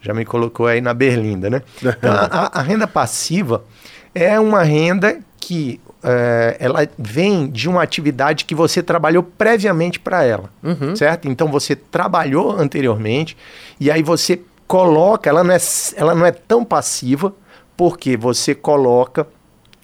[0.00, 1.62] já me colocou aí na berlinda, né?
[1.98, 3.62] Então, a, a- renda passiva
[4.14, 10.24] é uma renda que é, ela vem de uma atividade que você trabalhou previamente para
[10.24, 10.50] ela,
[10.96, 11.28] certo?
[11.28, 13.36] Então você trabalhou anteriormente
[13.80, 15.58] e aí você coloca, ela não é,
[15.96, 17.32] ela não é tão passiva
[17.76, 19.26] porque você coloca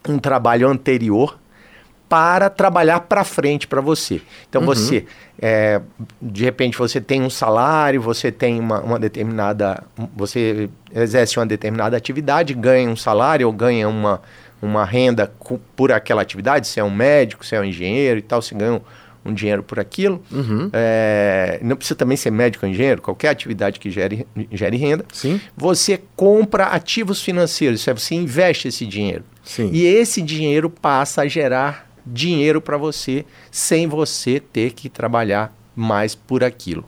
[0.08, 1.38] um trabalho anterior
[2.14, 4.22] para trabalhar para frente para você.
[4.48, 5.04] Então você,
[5.42, 5.80] é,
[6.22, 9.82] de repente você tem um salário, você tem uma, uma determinada,
[10.14, 14.22] você exerce uma determinada atividade, ganha um salário ou ganha uma,
[14.62, 15.28] uma renda
[15.74, 18.74] por aquela atividade, se é um médico, se é um engenheiro e tal, você ganha
[18.74, 18.80] um,
[19.24, 20.22] um dinheiro por aquilo.
[20.72, 25.04] É, não precisa também ser médico ou engenheiro, qualquer atividade que gere, gere renda.
[25.12, 25.40] Sim.
[25.56, 29.24] Você compra ativos financeiros, você investe esse dinheiro.
[29.42, 29.68] Sim.
[29.72, 36.14] E esse dinheiro passa a gerar dinheiro para você sem você ter que trabalhar mais
[36.14, 36.84] por aquilo.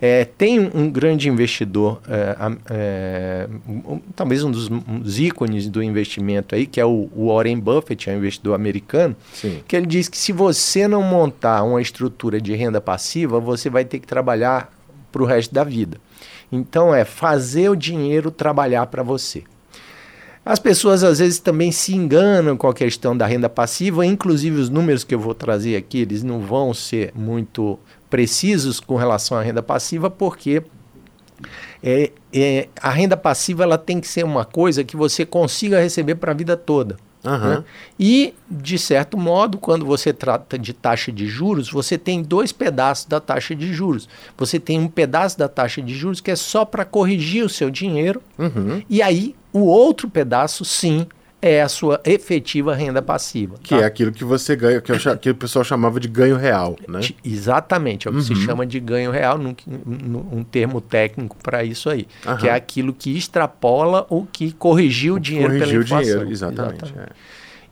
[0.00, 2.36] É, tem um, grande investidor, é,
[2.68, 7.28] é, um- talvez um dos, um dos ícones do investimento aí, que é o, o
[7.32, 9.62] Warren Buffett, é um investidor americano, Sim.
[9.66, 13.84] que ele diz que se você não montar uma estrutura de renda passiva, você vai
[13.84, 14.70] ter que trabalhar
[15.10, 15.96] para o resto da vida.
[16.52, 19.44] Então é fazer o dinheiro trabalhar para você.
[20.44, 24.68] As pessoas às vezes também se enganam com a questão da renda passiva, inclusive os
[24.68, 27.78] números que eu vou trazer aqui, eles não vão ser muito
[28.10, 30.62] precisos com relação à renda passiva, porque
[31.82, 36.16] é, é, a renda passiva ela tem que ser uma coisa que você consiga receber
[36.16, 36.96] para a vida toda.
[37.26, 37.58] Aham.
[37.60, 37.64] né?
[37.98, 43.06] E, de certo modo, quando você trata de taxa de juros, você tem dois pedaços
[43.06, 44.06] da taxa de juros.
[44.36, 47.70] Você tem um pedaço da taxa de juros que é só para corrigir o seu
[47.70, 48.82] dinheiro, Uhum.
[48.90, 51.06] e aí o outro pedaço, sim,
[51.40, 53.56] é a sua efetiva renda passiva.
[53.62, 53.82] Que tá?
[53.82, 57.00] é aquilo que você ganha, que, eu que o pessoal chamava de ganho real, né?
[57.00, 58.40] Ti- Exatamente, é o que se Uhum.
[58.40, 59.54] chama de ganho real, num,
[59.86, 62.36] num- um termo técnico para isso aí, Aham.
[62.38, 66.04] que é aquilo que extrapola o que corrigiu o dinheiro pela Corrigiu o inflação.
[66.12, 66.94] dinheiro, exatamente.
[66.98, 67.06] é.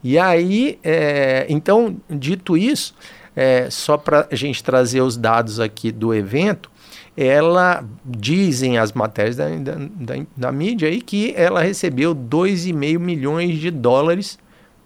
[0.05, 2.95] E aí, é, então, dito isso,
[3.35, 6.71] é, só para a gente trazer os dados aqui do evento,
[7.17, 13.59] ela dizem as matérias da, da, da- da mídia aí que ela recebeu 2,5 milhões
[13.59, 14.39] de dólares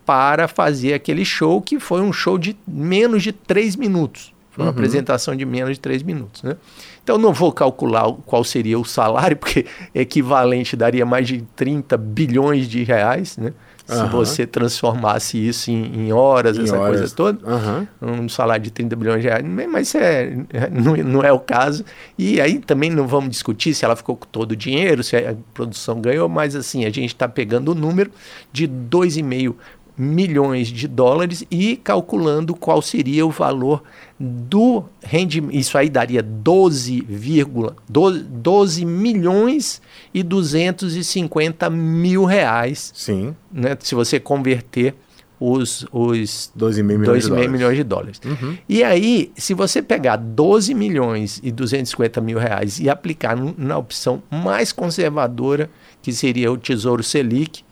[0.04, 4.32] para fazer aquele show, que foi um show de menos de 3 minutos.
[4.50, 4.76] Foi uma Uhum.
[4.76, 6.42] apresentação de menos de 3 minutos.
[6.42, 6.56] Né?
[7.04, 12.68] Então não vou calcular qual seria o salário, porque equivalente daria mais de 30 bilhões
[12.68, 13.52] de reais, né?
[13.86, 16.98] Se você transformasse isso em, em horas, Em essa horas.
[16.98, 17.86] coisa toda, Aham.
[18.02, 20.36] um salário de 30 bilhões de reais, mas isso é,
[20.72, 21.84] não, não é o caso.
[22.18, 25.36] E aí também não vamos discutir se ela ficou com todo o dinheiro, se a
[25.54, 28.10] produção ganhou, mas assim, a gente está pegando o número
[28.52, 29.54] de 2,5
[29.96, 33.82] milhões de dólares e calculando qual seria o valor
[34.18, 35.54] do rendimento.
[35.54, 37.06] Isso aí daria 12,
[37.88, 39.80] 12, 12 milhões
[40.12, 44.94] e 250 mil reais Sim, né, se você converter
[45.38, 47.50] os, os 12,5 milhões de 2,5 dólares.
[47.50, 48.20] milhões de dólares.
[48.24, 48.58] Uhum.
[48.68, 54.22] E aí, se você pegar 12 milhões e 250 mil reais e aplicar na opção
[54.30, 55.68] mais conservadora,
[56.00, 57.65] que seria o Tesouro Selic,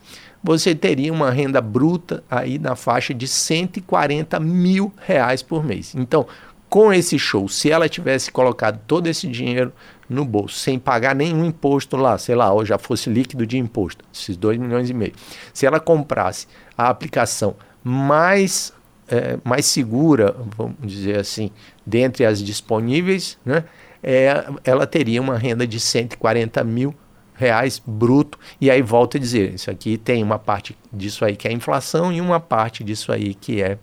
[0.45, 5.95] você teria uma renda bruta aí na faixa de 140 mil reais por mês.
[5.95, 6.27] Então,
[6.69, 9.73] com esse show, se ela tivesse colocado todo esse dinheiro
[10.07, 14.05] no bolso, sem pagar nenhum imposto lá, sei lá, ou já fosse líquido de imposto,
[14.13, 15.15] esses 2 milhões e meio,
[15.55, 18.71] se ela comprasse a aplicação mais,
[19.09, 21.51] eh, mais segura, vamos dizer assim,
[21.87, 23.65] dentre as disponíveis, né,
[24.03, 26.95] é, ela teria uma renda de 140 mil
[27.35, 28.39] reais bruto.
[28.61, 32.13] E aí volto a dizer, isso aqui tem uma parte disso aí que é inflação
[32.13, 33.79] e uma parte disso aí que é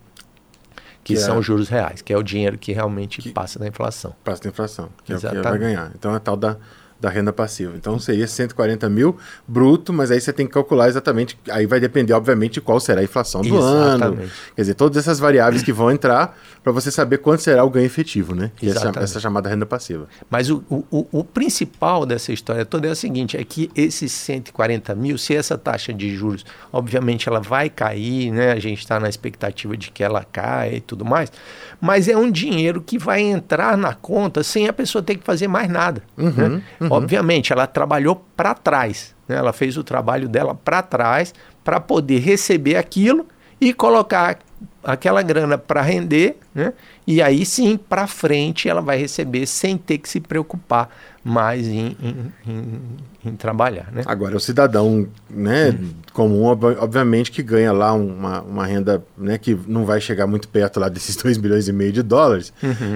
[1.03, 3.67] que, Que é- são os juros reais, que é o dinheiro que realmente passa da
[3.67, 4.13] inflação.
[4.23, 5.49] Passa da inflação, que é o que Exatamente.
[5.49, 5.91] vai ganhar.
[5.95, 6.57] Então é tal da,
[6.99, 7.73] da renda passiva.
[7.75, 11.35] Então seria 140 mil bruto, mas aí você tem que calcular exatamente.
[11.49, 13.95] Aí vai depender, obviamente, de qual será a inflação do ano.
[14.05, 14.31] Exatamente.
[14.55, 17.85] Quer dizer, todas essas variáveis que vão entrar para você saber quanto será o ganho
[17.87, 18.51] efetivo, né?
[18.61, 20.07] Essa, essa chamada renda passiva.
[20.29, 24.93] Mas o, o, o- principal dessa história toda é o seguinte: é que esses 140
[24.93, 28.51] mil, se essa taxa de juros, obviamente ela vai cair, né?
[28.51, 31.31] A gente está na expectativa de que ela caia e tudo mais,
[31.79, 35.47] mas é um dinheiro que vai entrar na conta sem a pessoa ter que fazer
[35.47, 36.03] mais nada.
[36.15, 36.61] né?
[36.91, 39.35] Obviamente, ela trabalhou para trás, né?
[39.35, 43.25] ela fez o trabalho dela para trás para poder receber aquilo
[43.59, 44.37] e colocar
[44.83, 46.73] aquela grana para render, né?
[47.05, 50.89] E aí sim, para frente, ela vai receber sem ter que se preocupar
[51.23, 52.81] mais em, em- em-
[53.25, 54.01] em trabalhar, né?
[54.05, 55.77] Agora, o cidadão né,
[56.13, 60.47] comum, ob- obviamente, que ganha lá uma, uma renda né, que não vai chegar muito
[60.47, 62.51] perto lá desses 2 bilhões e meio de dólares,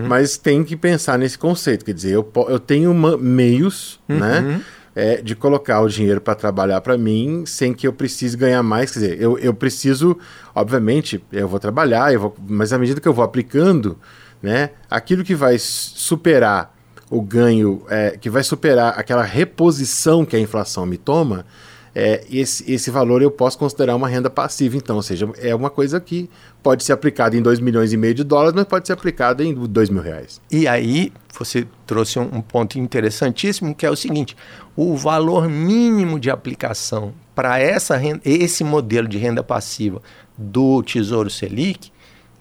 [0.07, 1.85] mas tem que pensar nesse conceito.
[1.85, 4.61] Quer dizer, eu, eu tenho uma- meios né,
[4.95, 8.91] é, de colocar o dinheiro para trabalhar para mim sem que eu precise ganhar mais.
[8.91, 10.17] Quer dizer, eu, eu preciso,
[10.53, 13.97] obviamente, eu vou trabalhar, eu vou, mas à medida que eu vou aplicando,
[14.41, 16.73] né, aquilo que vai superar
[17.09, 21.45] o ganho, é, que vai superar aquela reposição que a inflação me toma,
[21.95, 25.69] é, esse, esse valor eu posso considerar uma renda passiva, então, ou seja, é uma
[25.69, 26.29] coisa que
[26.61, 29.53] pode ser aplicada em 2 milhões e meio de dólares, mas pode ser aplicada em
[29.53, 30.41] 2 mil reais.
[30.51, 34.35] E aí você trouxe um, ponto interessantíssimo que é o seguinte:
[34.75, 40.01] o valor mínimo de aplicação para essa renda- esse modelo de renda passiva
[40.37, 41.91] do Tesouro Selic,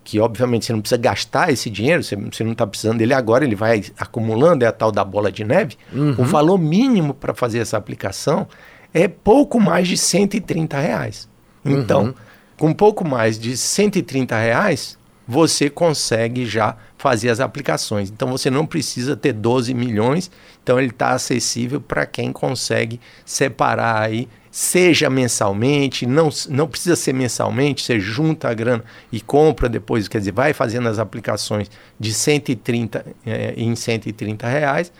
[0.02, 3.44] que obviamente você não precisa gastar esse dinheiro, você, você não está precisando dele agora,
[3.44, 5.76] ele vai acumulando, é a tal da bola de neve.
[6.18, 8.46] O valor mínimo para fazer essa aplicação
[8.94, 11.28] é pouco mais de 130 reais.
[11.64, 12.14] Então,
[12.56, 18.10] com pouco mais de 130 reais, você consegue já fazer as aplicações.
[18.10, 20.30] Então você não precisa ter 12 milhões,
[20.62, 27.12] então ele está acessível para quem consegue separar aí, seja mensalmente, não, não precisa ser
[27.12, 32.12] mensalmente, você junta a grana e compra depois, quer dizer, vai fazendo as aplicações de
[32.12, 34.92] 130 eh, em 130 reais,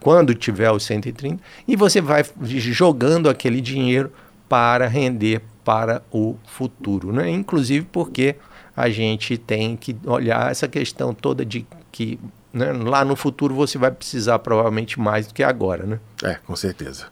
[0.00, 4.12] quando tiver os 130, e você vai jogando aquele dinheiro
[4.48, 7.28] para render para o futuro, né?
[7.28, 8.36] Inclusive porque
[8.76, 12.18] a gente tem que olhar essa questão toda de que
[12.52, 16.00] né, lá no futuro você vai precisar provavelmente mais do que agora, né?
[16.22, 17.06] É, com certeza.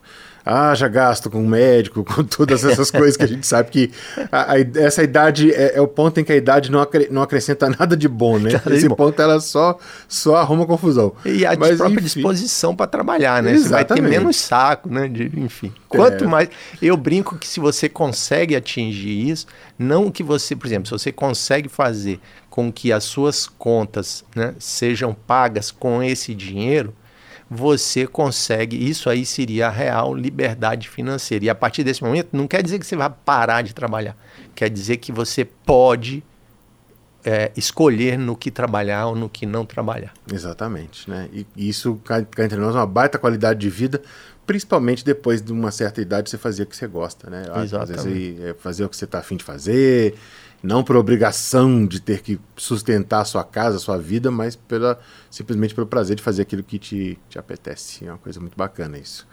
[0.46, 3.90] Haja gasto com médico, com todas essas coisas que a gente sabe que
[4.30, 7.20] a- a- essa idade é, é o ponto em que a idade não, acre- não
[7.20, 8.50] acrescenta nada de bom, né?
[8.70, 8.94] Esse bom.
[8.94, 9.76] ponto ela só,
[10.08, 11.12] só arruma confusão.
[11.24, 12.04] E a Mas, própria enfim.
[12.04, 13.54] disposição para trabalhar, né?
[13.56, 14.10] Você vai ter Exatamente.
[14.18, 15.08] menos saco, né?
[15.08, 15.72] De- enfim.
[15.88, 16.26] Quanto É.
[16.28, 16.48] mais.
[16.80, 21.10] Eu brinco que se você consegue atingir isso, não que você, por exemplo, se você
[21.10, 26.94] consegue fazer com que as suas contas né, sejam pagas com esse dinheiro,
[27.48, 28.76] você consegue.
[28.76, 31.44] Isso aí seria a real liberdade financeira.
[31.44, 34.16] E a partir desse momento, não quer dizer que você vai parar de trabalhar.
[34.54, 36.24] Quer dizer que você pode
[37.24, 40.14] é, escolher no que trabalhar ou no que não trabalhar.
[40.32, 41.28] Exatamente, né?
[41.32, 44.00] E isso, cá entre nós, é uma baita qualidade de vida,
[44.46, 47.42] principalmente depois de uma certa idade você fazer o que você gosta, né?
[47.50, 48.42] Às vezes Exatamente.
[48.42, 50.14] é fazer o que você está afim de fazer,
[50.62, 54.98] não por obrigação de ter que sustentar a sua casa, a sua vida, mas pela,
[55.30, 58.06] simplesmente pelo prazer de fazer aquilo que te, te apetece.
[58.06, 59.26] É uma coisa muito bacana isso.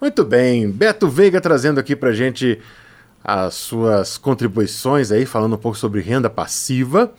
[0.00, 2.60] Muito bem, Beto Veiga trazendo aqui pra gente
[3.22, 7.12] as suas contribuições aí, falando um pouco sobre renda passiva.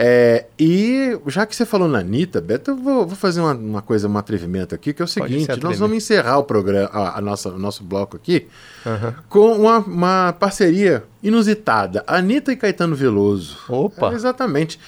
[0.00, 3.82] É, e já que você falou na Anitta, Beto, eu vou, vou fazer uma, uma
[3.82, 7.18] coisa, um atrevimento aqui, que é o seguinte: se nós vamos encerrar o programa, a,
[7.18, 8.46] a nossa, o nosso bloco aqui,
[8.86, 9.16] Aham.
[9.28, 12.04] com uma, uma parceria inusitada.
[12.06, 13.58] Anitta e Caetano Veloso.
[13.68, 14.12] Opa!
[14.12, 14.78] É, exatamente.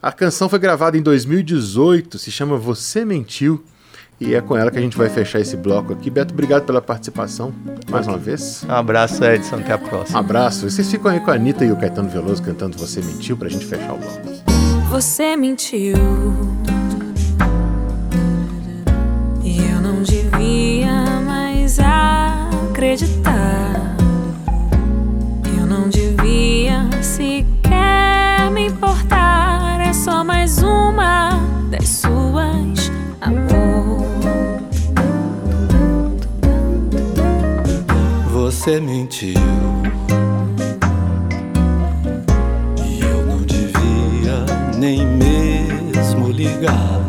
[0.00, 3.64] A canção foi gravada em 2018, se chama Você Mentiu.
[4.20, 6.10] E é com ela que a gente vai fechar esse bloco aqui.
[6.10, 7.52] Beto, obrigado pela participação
[7.90, 8.62] mais uma vez.
[8.68, 9.56] Um abraço, Edson.
[9.56, 10.18] Até a próxima.
[10.18, 10.66] Um abraço.
[10.66, 13.48] E Vocês ficam aí com a Anitta e o Caetano Veloso cantando Você Mentiu pra
[13.48, 14.59] gente fechar o bloco.
[14.90, 15.94] Você mentiu.
[19.40, 23.96] E eu não devia mais acreditar.
[25.56, 29.80] Eu não devia sequer me importar.
[29.80, 31.38] É só mais uma
[31.70, 34.04] das suas, amor.
[38.32, 39.34] Você mentiu.
[46.40, 47.00] Ligar.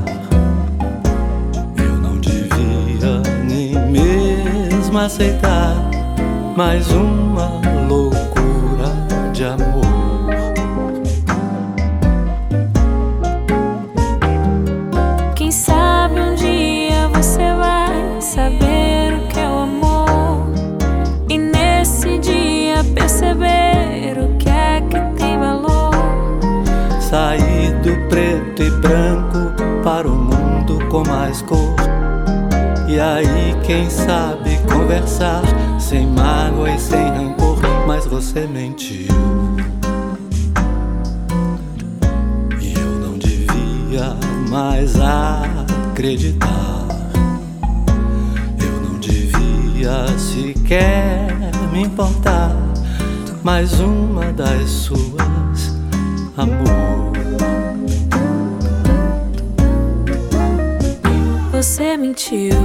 [1.77, 5.73] Eu não devia nem mesmo aceitar
[6.57, 8.89] mais uma loucura
[9.31, 10.27] de amor.
[15.33, 20.51] Quem sabe um dia você vai saber o que é o amor.
[21.29, 25.93] E nesse dia perceber o que é que tem valor.
[26.99, 29.20] Saí do preto e branco
[31.21, 31.75] mais cor.
[32.87, 35.43] E aí, quem sabe conversar
[35.79, 37.59] sem mágoa e sem rancor.
[37.85, 39.05] Mas você mentiu.
[42.59, 44.15] E eu não devia
[44.49, 46.87] mais acreditar.
[48.59, 51.27] Eu não devia sequer
[51.71, 52.55] me importar.
[53.43, 55.77] Mais uma das suas,
[56.35, 57.10] amor.
[61.91, 62.55] Você mentiu.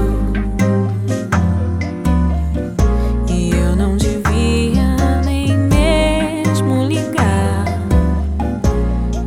[3.28, 7.64] E eu não devia nem mesmo ligar.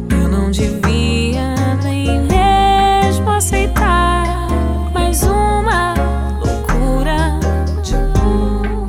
[0.10, 4.48] Eu não devia nem mesmo aceitar
[4.94, 5.94] mais uma
[6.40, 7.38] loucura
[7.84, 8.86] de amor.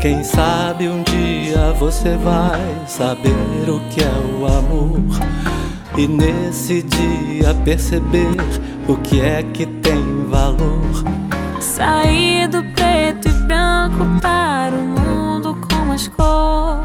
[0.00, 4.08] Quem sabe um dia você vai saber o que é
[4.40, 5.51] o amor.
[5.96, 8.36] E nesse dia perceber
[8.88, 11.04] o que é que tem valor.
[11.60, 16.82] Saí do preto e branco para o mundo com mais cor.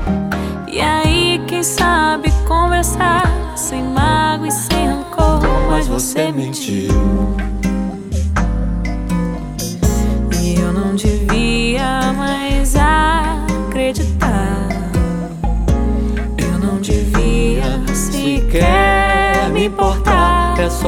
[0.67, 5.39] E aí, quem sabe conversar sem mágoa e sem rancor.
[5.69, 6.91] Mas você mentiu.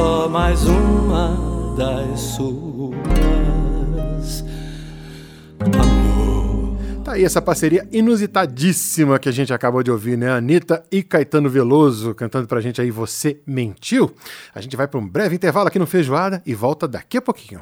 [0.00, 2.96] Só mais uma das suas.
[5.60, 6.78] Amor.
[7.04, 10.30] Tá aí essa parceria inusitadíssima que a gente acabou de ouvir, né?
[10.32, 14.14] Anitta e Caetano Veloso cantando pra gente aí Você Mentiu.
[14.54, 17.60] A gente vai pra um breve intervalo aqui no Feijoada e volta daqui a pouquinho.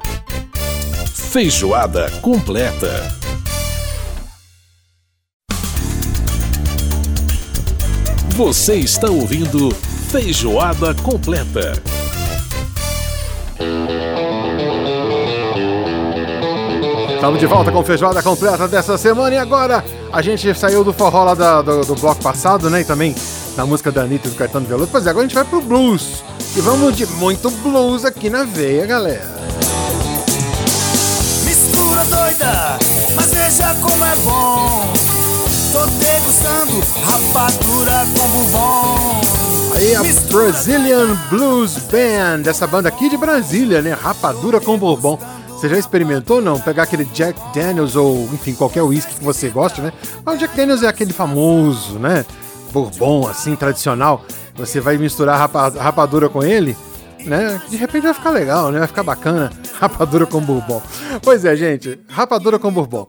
[1.13, 2.89] Feijoada completa.
[8.37, 9.75] Você está ouvindo
[10.09, 11.73] Feijoada completa.
[17.15, 21.25] Estamos de volta com feijoada completa dessa semana e agora a gente saiu do forró
[21.25, 22.81] lá da- do, do bloco passado, né?
[22.81, 23.15] E também
[23.57, 24.89] da música da Anitta e do Caetano Veloso.
[24.91, 26.23] Pois é, agora a gente vai pro blues.
[26.57, 29.29] E vamos de muito blues aqui na veia, galera.
[31.45, 32.79] Mistura doida,
[33.17, 34.93] mas veja como é bom.
[35.73, 39.21] Tô degustando rapadura com bourbon.
[39.79, 43.93] Aí a Brazilian Blues Band, essa banda aqui de Brasília, né?
[43.93, 45.17] Rapadura com bourbon.
[45.51, 46.59] Você já experimentou ou não?
[46.59, 49.93] Pegar aquele Jack Daniels ou, enfim, qualquer whisky que você goste, né?
[50.25, 52.27] Mas o Jack Daniels é aquele famoso, né?
[52.73, 54.25] Bourbon, assim, tradicional.
[54.57, 56.77] Você vai misturar rapa rapadura com ele,
[57.25, 57.63] né?
[57.69, 58.81] De repente vai ficar legal, né?
[58.81, 59.53] Vai ficar bacana.
[59.79, 60.83] Rapadura com bourbon.
[61.23, 62.01] Pois é, gente.
[62.09, 63.07] Rapadura com bourbon.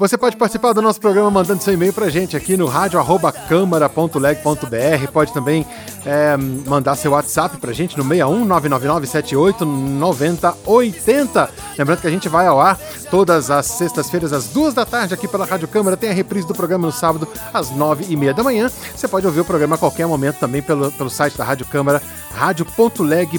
[0.00, 5.12] Você pode participar do nosso programa mandando seu e-mail pra gente aqui no rádio.câmara.leg.br.
[5.12, 5.66] Pode também
[6.06, 11.50] é, mandar seu WhatsApp pra gente no 61 99978 9080.
[11.76, 12.78] Lembrando que a gente vai ao ar
[13.10, 15.98] todas as sextas-feiras, às duas da tarde, aqui pela Rádio Câmara.
[15.98, 18.70] Tem a reprise do programa no sábado, às nove e meia da manhã.
[18.96, 22.00] Você pode ouvir o programa a qualquer momento também pelo, pelo site da Rádio Câmara,
[22.34, 23.38] rádio.leg.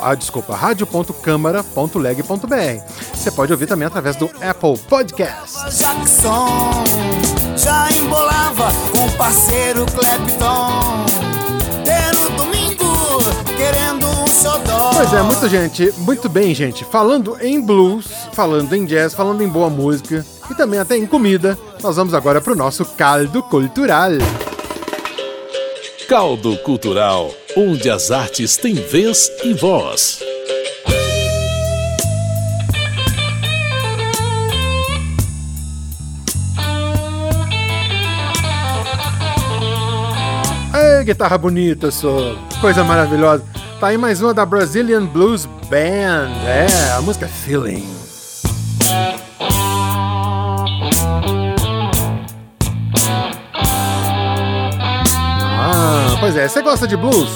[0.00, 2.82] Ah, desculpa, rádio.câmara.leg.br.
[3.12, 5.33] Você pode ouvir também através do Apple Podcast.
[5.70, 6.84] Jackson
[7.56, 11.04] já embolava com o parceiro Clapton.
[14.94, 16.84] Pois é, muita gente, muito bem, gente.
[16.84, 21.58] Falando em blues, falando em jazz, falando em boa música e também até em comida,
[21.82, 24.12] nós vamos agora para o nosso caldo cultural.
[26.08, 30.33] Caldo Cultural, onde as artes têm vez e voz.
[41.02, 42.36] Guitarra bonita, só.
[42.60, 43.44] Coisa maravilhosa.
[43.80, 46.30] Tá aí mais uma da Brazilian Blues Band.
[46.46, 47.86] É, a música é Feeling.
[55.56, 56.46] Ah, pois é.
[56.48, 57.30] Você gosta de blues?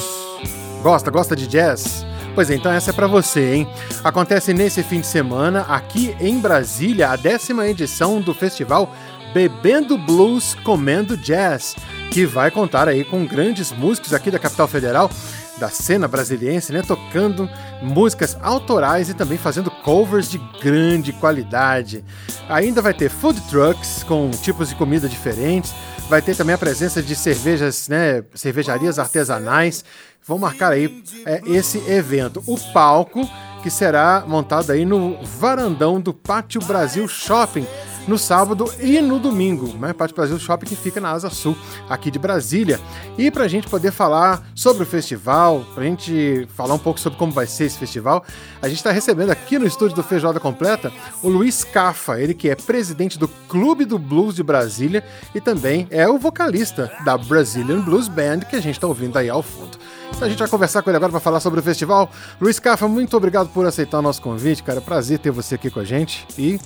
[0.82, 1.10] Gosta?
[1.10, 2.06] Gosta de jazz?
[2.34, 3.68] Pois é, então essa é para você, hein?
[4.04, 8.94] Acontece nesse fim de semana, aqui em Brasília, a décima edição do festival
[9.34, 11.74] Bebendo Blues, Comendo Jazz,
[12.10, 15.10] que vai contar aí com grandes músicos aqui da capital federal,
[15.58, 16.82] da cena brasiliense, né?
[16.82, 17.48] Tocando
[17.82, 22.04] músicas autorais e também fazendo covers de grande qualidade.
[22.48, 25.74] Ainda vai ter food trucks com tipos de comida diferentes.
[26.08, 28.24] Vai ter também a presença de cervejas, né?
[28.34, 29.84] Cervejarias artesanais.
[30.26, 32.42] Vão marcar aí é, esse evento.
[32.46, 33.28] O palco
[33.62, 37.66] que será montado aí no varandão do Pátio Brasil Shopping
[38.08, 39.92] no sábado e no domingo, né?
[39.92, 41.56] Pátio Brasil Shopping que fica na Asa Sul,
[41.88, 42.80] aqui de Brasília.
[43.18, 46.98] E para a gente poder falar sobre o festival, para a gente falar um pouco
[46.98, 48.24] sobre como vai ser esse festival,
[48.62, 50.90] a gente está recebendo aqui no estúdio do Feijoada Completa
[51.22, 55.04] o Luiz Cafa, ele que é presidente do Clube do Blues de Brasília
[55.34, 59.28] e também é o vocalista da Brazilian Blues Band que a gente está ouvindo aí
[59.28, 59.78] ao fundo.
[60.10, 62.10] Então a gente vai conversar com ele agora para falar sobre o festival.
[62.40, 64.80] Luiz Cafa, muito obrigado por aceitar o nosso convite, cara.
[64.80, 66.26] Prazer ter você aqui com a gente.
[66.36, 66.58] E,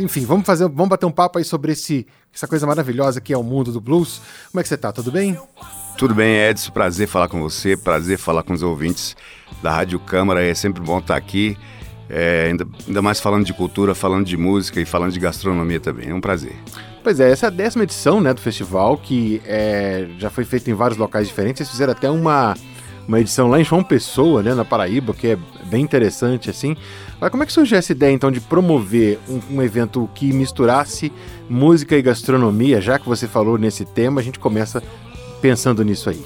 [0.00, 3.38] enfim, vamos fazer, vamos bater um papo aí sobre esse, essa coisa maravilhosa que é
[3.38, 4.20] o mundo do blues.
[4.50, 4.90] Como é que você tá?
[4.90, 5.38] Tudo bem?
[5.96, 6.72] Tudo bem, Edson.
[6.72, 9.14] Prazer falar com você, prazer falar com os ouvintes
[9.62, 10.42] da Rádio Câmara.
[10.42, 11.56] É sempre bom estar aqui.
[12.08, 16.08] É, ainda, ainda mais falando de cultura, falando de música e falando de gastronomia também.
[16.08, 16.56] É um prazer.
[17.02, 20.70] Pois é, essa é a décima edição né, do festival, que é, já foi feita
[20.70, 21.58] em vários locais diferentes.
[21.58, 22.54] Vocês fizeram até uma,
[23.10, 26.76] uma edição lá em João Pessoa, né, na Paraíba, que é bem interessante, assim.
[27.20, 31.12] Mas como é que surgiu essa ideia, então, de promover um, um evento que misturasse
[31.48, 32.80] música e gastronomia?
[32.80, 34.80] Já que você falou nesse tema, a gente começa
[35.42, 36.24] pensando nisso aí.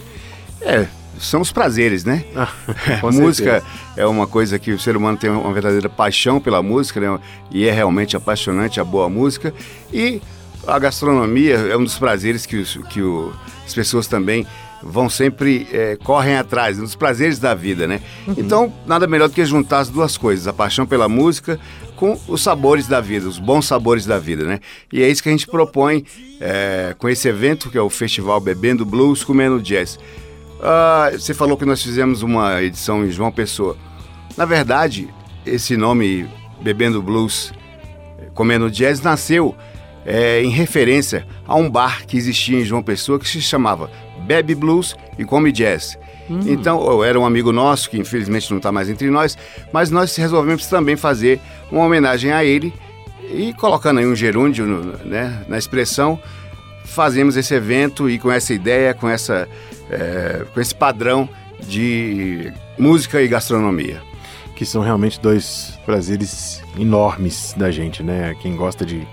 [0.61, 0.87] É,
[1.19, 2.23] são os prazeres, né?
[2.37, 2.53] Ah,
[3.11, 3.63] música
[3.97, 7.19] é uma coisa que o ser humano tem uma verdadeira paixão pela música, né?
[7.51, 9.55] E é realmente apaixonante a boa música.
[9.91, 10.21] E
[10.67, 13.33] a gastronomia é um dos prazeres que, os, que o-
[13.65, 14.47] as pessoas também
[14.85, 18.01] vão sempre, eh, correm atrás, dos prazeres da vida, né?
[18.37, 21.59] Então, nada melhor do que juntar as duas coisas, a paixão pela música
[21.97, 24.61] com os sabores da vida, os bons sabores da vida, né?
[24.93, 26.05] E é isso que a gente propõe
[26.41, 29.99] eh, com esse evento, que é o Festival Bebendo Blues, Comendo Jazz.
[30.63, 33.77] Ah, você falou que nós fizemos uma edição em João Pessoa.
[34.37, 35.09] Na verdade,
[35.47, 36.29] esse nome
[36.61, 37.53] Bebendo Blues,
[38.35, 39.55] Comendo Jazz nasceu
[40.05, 43.91] é, em referência a um bar que existia em João Pessoa que se chamava
[44.25, 45.99] Bebe Blues e Come Jazz.
[46.47, 49.37] Então, eu era um amigo nosso, que infelizmente não está mais entre nós,
[49.73, 51.39] mas nós resolvemos também fazer
[51.71, 52.73] uma homenagem a ele
[53.31, 56.19] e colocando aí um gerúndio no- né, na expressão,
[56.85, 59.47] fazemos esse evento e com essa ideia, com, essa,
[59.91, 61.29] é, com esse padrão
[61.69, 64.01] de música e gastronomia.
[64.57, 68.35] Que são realmente dois prazeres enormes da gente, né?
[68.41, 69.07] Quem gosta de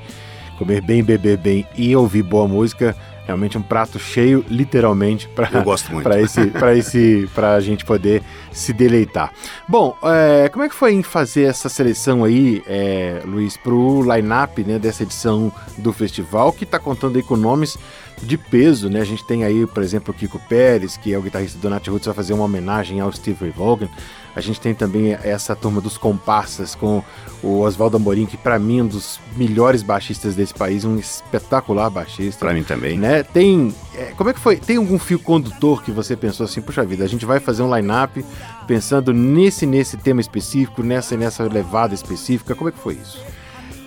[0.57, 2.95] comer bem, beber bem e ouvir boa música
[3.25, 5.47] realmente um prato cheio, literalmente, para
[6.01, 9.31] para esse, para esse, para a gente poder se deleitar.
[9.67, 14.63] Bom, é, como é que foi em fazer essa seleção aí, é, Luiz, pro line-up
[14.63, 17.77] né, dessa edição do festival, que está contando aí com nomes
[18.21, 19.01] de peso, né?
[19.01, 21.87] A gente tem aí, por exemplo, o Kiko Pérez, que é o guitarrista do Nat
[21.87, 23.89] Roots, vai fazer uma homenagem ao Steve Ray Vaughan.
[24.35, 27.03] A gente tem também essa turma dos comparsas com
[27.43, 31.89] o Oswaldo Amorim, que para mim é um dos melhores baixistas desse país, um espetacular
[31.89, 32.45] baixista.
[32.45, 32.97] Para mim também.
[32.97, 33.23] Né?
[33.23, 34.55] Tem, é, como é que foi?
[34.55, 37.75] Tem algum fio condutor que você pensou assim, puxa vida, a gente vai fazer um
[37.75, 38.23] line-up
[38.67, 42.55] pensando nesse nesse tema específico, nessa nessa levada específica.
[42.55, 43.19] Como é que foi isso?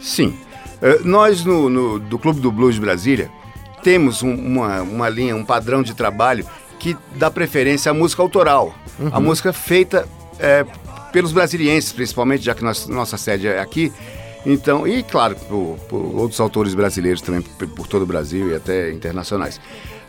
[0.00, 0.36] Sim.
[0.82, 3.30] Eh, Nós, no, no- do Clube do Blues de Brasília,
[3.82, 6.44] temos um- uma, uma linha, um padrão de trabalho
[6.78, 8.74] que dá preferência à música autoral.
[9.10, 10.06] A música feita
[10.38, 10.64] eh,
[11.12, 13.92] pelos brasilienses, principalmente, já que nós- nossa sede é aqui.
[14.46, 18.54] Então, e claro, por, por outros autores brasileiros também, por, por todo o Brasil e
[18.54, 19.60] até internacionais.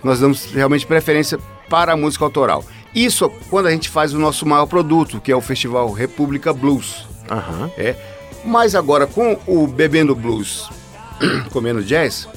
[0.04, 2.64] Nós damos realmente preferência para a música autoral.
[2.94, 7.06] Isso quando a gente faz o nosso maior produto, que é o Festival República Blues.
[7.30, 7.72] Aham.
[7.78, 7.96] É.
[8.44, 10.70] Mas agora, com o Bebendo Blues
[11.52, 12.28] Comendo Jazz,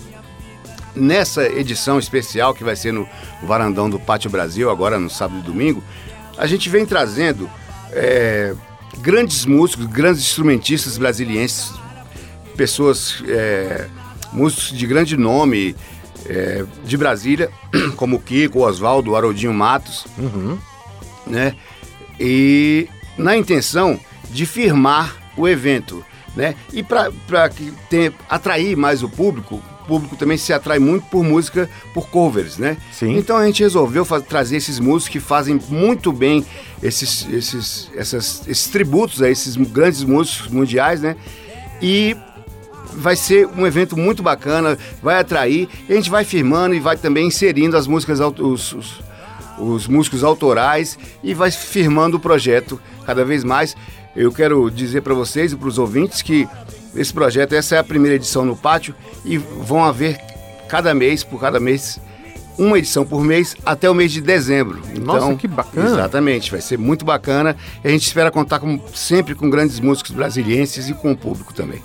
[0.95, 3.09] nessa edição especial que vai ser no
[3.43, 5.83] Varandão do Pátio Brasil, agora no sábado e domingo,
[6.37, 7.49] a gente vem trazendo
[7.93, 8.55] é,
[9.01, 11.73] grandes músicos, grandes instrumentistas brasilienses,
[12.57, 13.87] pessoas, é,
[14.33, 15.77] músicos de grande nome
[16.27, 17.51] é, de Brasília,
[17.97, 20.07] como o Kiko, o Oswaldo, o Haroldinho Matos,
[21.27, 21.55] né?
[22.19, 23.99] E na intenção
[24.31, 26.55] de firmar o evento, né?
[26.73, 31.69] E para que tenha, atrair mais o público, público também se atrai muito por música,
[31.95, 32.77] por covers, né?
[32.93, 33.17] Sim.
[33.17, 36.45] Então a gente resolveu trazer esses músicos que fazem muito bem
[36.83, 41.17] esses, esses, essas- esses tributos a esses grandes músicos mundiais, né?
[41.83, 42.17] E
[42.93, 46.97] vai ser um evento muito bacana, vai atrair, e a gente vai firmando e vai
[46.97, 49.01] também inserindo as músicas, os, os,
[49.59, 53.75] os músicos autorais e vai firmando o projeto cada vez mais.
[54.17, 56.49] Eu quero dizer para vocês e para os ouvintes que
[56.95, 60.19] esse projeto, essa é a primeira edição no pátio e vão haver
[60.69, 61.99] cada mês, por cada mês,
[62.59, 64.81] uma edição por mês até o mês de dezembro.
[65.01, 65.87] Nossa, Então, que bacana.
[65.89, 67.57] Exatamente, vai ser muito bacana.
[67.85, 71.55] E a gente espera contar com- sempre com grandes músicos brasilienses e com o público
[71.55, 71.81] também.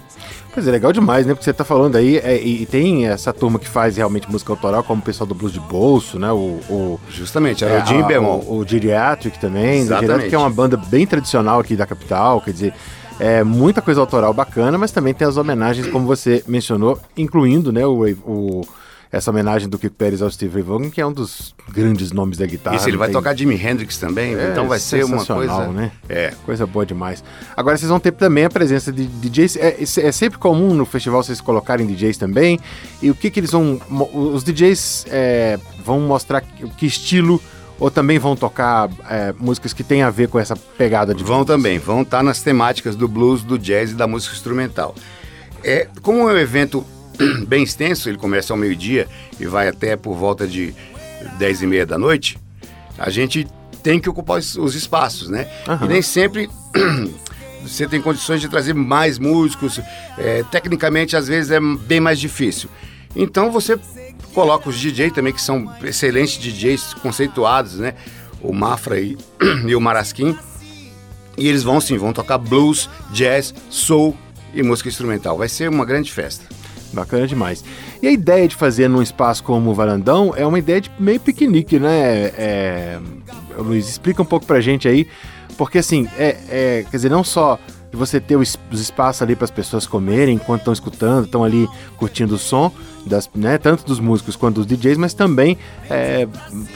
[0.54, 1.34] Pois é, legal demais, né?
[1.34, 4.84] Porque você tá falando aí, é, e, tem essa turma que faz realmente música autoral,
[4.84, 6.32] como o pessoal do Blues de Bolso, né?
[6.32, 8.40] O, o, Justamente, é, Haroldinho a- Bemol.
[8.48, 9.80] O, o Geriatric também.
[9.80, 10.02] O Exatamente.
[10.02, 12.74] Geriatric que é uma banda bem tradicional aqui da capital, quer dizer,
[13.20, 17.84] é muita coisa autoral bacana, mas também tem as homenagens, como você mencionou, incluindo, né,
[17.88, 18.62] o, o-
[19.14, 22.36] essa homenagem do Kiko Pérez ao Steve Ray Vaughan, que é um dos grandes nomes
[22.40, 22.76] da guitarra.
[22.78, 25.68] Isso, ele vai tem- tocar Jimi Hendrix também, É, então vai ser uma coisa.
[25.68, 25.92] né?
[26.10, 26.34] É.
[26.44, 27.24] Coisa boa demais.
[27.56, 29.56] Agora vocês vão ter também a presença de DJs.
[29.58, 32.60] É, é sempre comum no festival vocês colocarem DJs também.
[33.04, 33.80] E o que que eles vão.
[34.12, 37.40] Os DJs é, vão mostrar que que estilo
[37.80, 41.46] ou também vão tocar é, músicas que têm a ver com essa pegada de Vão
[41.46, 44.96] também, vão estar nas temáticas do blues, do jazz e da música instrumental.
[45.64, 46.84] É, como é um evento
[47.48, 49.08] bem extenso, ele começa ao meio-dia
[49.40, 50.74] e vai até por volta de
[51.38, 52.38] 10 e meia da noite,
[52.98, 53.48] a gente
[53.82, 55.48] tem que ocupar os, os espaços, né?
[55.68, 55.86] Aham.
[55.86, 56.50] E nem sempre
[57.62, 59.80] você tem condições de trazer mais músicos,
[60.18, 62.70] é, tecnicamente às vezes é bem mais difícil.
[63.16, 63.80] Então você
[64.34, 67.94] coloca os DJs também, que são excelentes DJs conceituados, né?
[68.42, 69.18] O Mafra e,
[69.68, 70.38] e o Marasquim.
[71.38, 74.16] E eles vão sim, vão tocar blues, jazz, soul
[74.54, 75.38] e música instrumental.
[75.38, 76.46] Vai ser uma grande festa.
[76.94, 77.64] Bacana demais.
[78.02, 81.20] E a ideia de fazer num espaço como o Varandão é uma ideia de meio
[81.20, 82.32] piquenique, né?
[82.38, 83.00] É,
[83.58, 85.08] Luiz, explica um pouco pra gente aí,
[85.58, 87.60] porque assim, é, é, quer dizer, não só
[87.92, 91.44] de você ter os, os espaços ali para as pessoas comerem enquanto estão escutando, estão
[91.44, 92.72] ali curtindo o som,
[93.06, 95.58] das, né, tanto dos músicos quanto dos DJs, mas também
[95.90, 96.28] é,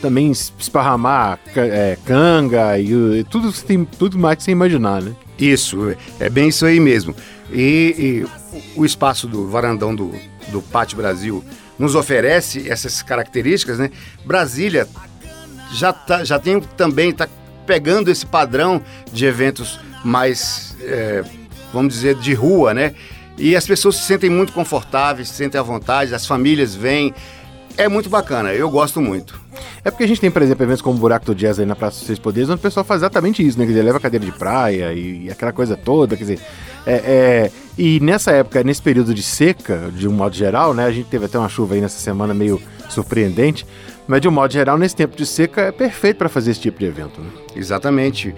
[0.02, 3.52] também esparramar é, canga e, e tudo,
[3.98, 5.14] tudo mais que você imaginar, né?
[5.40, 7.16] Isso, é bem isso aí mesmo.
[7.52, 8.28] E, e
[8.76, 10.14] o espaço do varandão do,
[10.50, 11.44] do Pátio Brasil
[11.78, 13.92] nos oferece essas características, né?
[14.26, 14.88] Brasília
[15.72, 17.28] já, tá, já tem também, está
[17.66, 18.82] pegando esse padrão
[19.12, 21.24] de eventos mais, é,
[21.74, 22.94] vamos dizer, de rua, né?
[23.38, 27.14] E as pessoas se sentem muito confortáveis, se sentem à vontade, as famílias vêm.
[27.78, 29.40] É muito bacana, eu gosto muito.
[29.86, 31.76] É porque a gente tem, por exemplo, eventos como o Buraco do Jazz aí na
[31.76, 33.66] Praça dos Seis Poderes, onde o pessoal faz exatamente isso, né?
[33.66, 36.40] Quer dizer, leva cadeira de praia e, e aquela coisa toda, quer dizer...
[36.88, 40.86] É, é, e nessa época, nesse período de seca, de um modo geral, né?
[40.86, 43.68] A gente teve até uma chuva aí nessa semana meio surpreendente,
[44.08, 46.80] mas de um modo geral, nesse tempo de seca, é perfeito para fazer esse tipo
[46.80, 47.30] de evento, né?
[47.54, 48.34] Exatamente.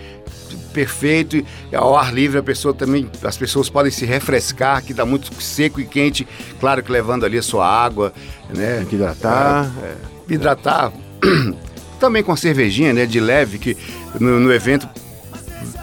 [0.74, 1.46] perfeito.
[1.72, 5.80] Ao ar livre a pessoa também, as pessoas podem se refrescar, que está muito seco
[5.80, 6.28] e quente,
[6.60, 8.12] claro que levando ali a sua água,
[8.50, 8.78] né?
[8.78, 9.72] Tem que hidratar.
[9.84, 10.92] É, é, hidratar.
[12.00, 13.78] também com a cervejinha, né, de leve, que
[14.20, 14.88] no, no evento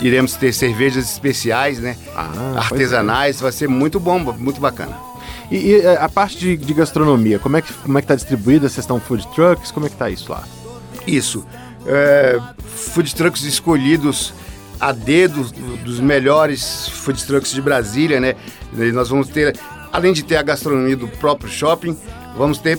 [0.00, 1.96] iremos ter cervejas especiais, né?
[2.14, 4.96] Ah, artesanais, vai ser muito bom, muito bacana.
[5.50, 8.14] E, e, é, a parte de, de, gastronomia, como é que como é que tá
[8.14, 8.68] distribuída?
[8.68, 9.70] Vocês estão food trucks?
[9.70, 10.42] Como é que tá isso lá?
[11.06, 11.44] Isso.
[11.86, 12.40] É,
[12.74, 14.34] food trucks escolhidos
[14.80, 15.44] a dedo
[15.84, 18.34] dos melhores food trucks de Brasília, né?
[18.76, 19.56] E nós vamos ter,
[19.92, 21.96] além de ter a gastronomia do próprio shopping,
[22.36, 22.78] vamos ter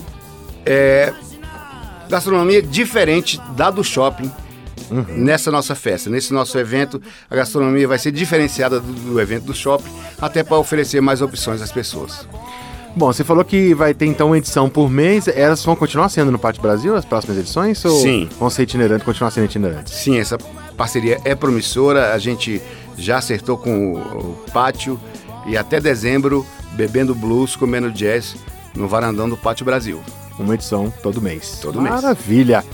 [0.64, 1.12] é,
[2.08, 4.30] gastronomia diferente da do shopping.
[4.90, 5.04] Uhum.
[5.08, 9.54] Nessa nossa festa, nesse nosso evento, a gastronomia vai ser diferenciada do, do evento do
[9.54, 12.26] shopping, até para oferecer mais opções às pessoas.
[12.96, 15.28] Bom, você falou que vai ter então uma edição por mês.
[15.28, 17.84] Elas vão continuar sendo no Pátio Brasil as próximas edições?
[17.84, 18.28] Ou Sim.
[18.38, 19.92] Vão ser itinerantes, continuar sendo itinerantes?
[19.92, 20.36] Sim, essa
[20.76, 22.12] parceria é promissora.
[22.12, 22.60] A gente
[22.96, 24.98] já acertou com o, o Pátio
[25.46, 28.34] e até dezembro, bebendo blues, comendo jazz
[28.74, 30.02] no varandão do Pátio Brasil
[30.38, 31.58] uma edição todo mês.
[31.60, 31.94] Todo mês.
[31.94, 32.64] Maravilha.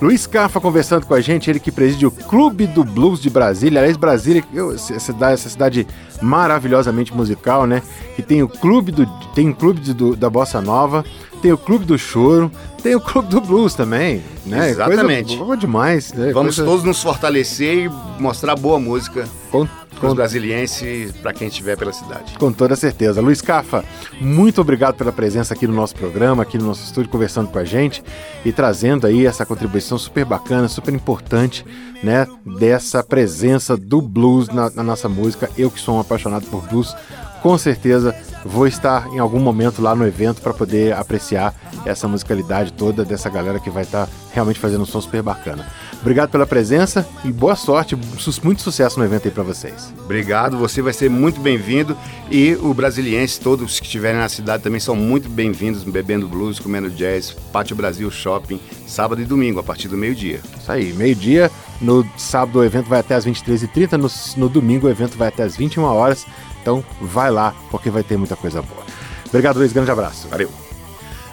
[0.00, 3.80] Luiz Cafa conversando com a gente, ele que preside o Clube do Blues de Brasília.
[3.80, 4.44] Aliás, Brasília,
[4.74, 5.86] essa cidade, essa cidade
[6.20, 7.82] maravilhosamente musical, né?
[8.16, 11.04] Que tem o clube do tem o clube do, da bossa nova,
[11.40, 12.50] tem o clube do choro,
[12.82, 14.70] tem o clube do blues também, né?
[14.70, 15.28] Exatamente.
[15.30, 16.12] Coisa boa demais.
[16.12, 16.32] Né?
[16.32, 16.70] Vamos Coisa...
[16.70, 19.28] todos nos fortalecer e mostrar boa música.
[19.50, 19.66] Com
[20.02, 22.36] com os brasilienses, para quem estiver pela cidade.
[22.36, 23.20] Com toda certeza.
[23.20, 23.84] Luiz Cafa,
[24.20, 27.64] muito obrigado pela presença aqui no nosso programa, aqui no nosso estúdio, conversando com a
[27.64, 28.02] gente
[28.44, 31.64] e trazendo aí essa contribuição super bacana, super importante,
[32.02, 32.26] né,
[32.58, 35.48] dessa presença do blues na, na nossa música.
[35.56, 36.96] Eu que sou um apaixonado por blues,
[37.40, 38.12] com certeza
[38.44, 43.30] vou estar em algum momento lá no evento para poder apreciar essa musicalidade toda dessa
[43.30, 45.64] galera que vai estar realmente fazendo um som super bacana.
[46.02, 47.96] Obrigado pela presença e boa sorte,
[48.42, 49.94] muito sucesso no evento aí para vocês.
[50.00, 51.96] Obrigado, você vai ser muito bem-vindo
[52.28, 56.90] e o brasiliense, todos que estiverem na cidade também são muito bem-vindos, bebendo blues, comendo
[56.90, 60.40] jazz, Pátio Brasil Shopping, sábado e domingo, a partir do meio-dia.
[60.58, 61.48] Isso aí, meio-dia,
[61.80, 64.10] no sábado o evento vai até as 23h30, no,
[64.42, 66.26] no domingo o evento vai até as 21 horas,
[66.60, 68.82] então vai lá, porque vai ter muita coisa boa.
[69.28, 70.26] Obrigado, Luiz, grande abraço.
[70.26, 70.50] Valeu.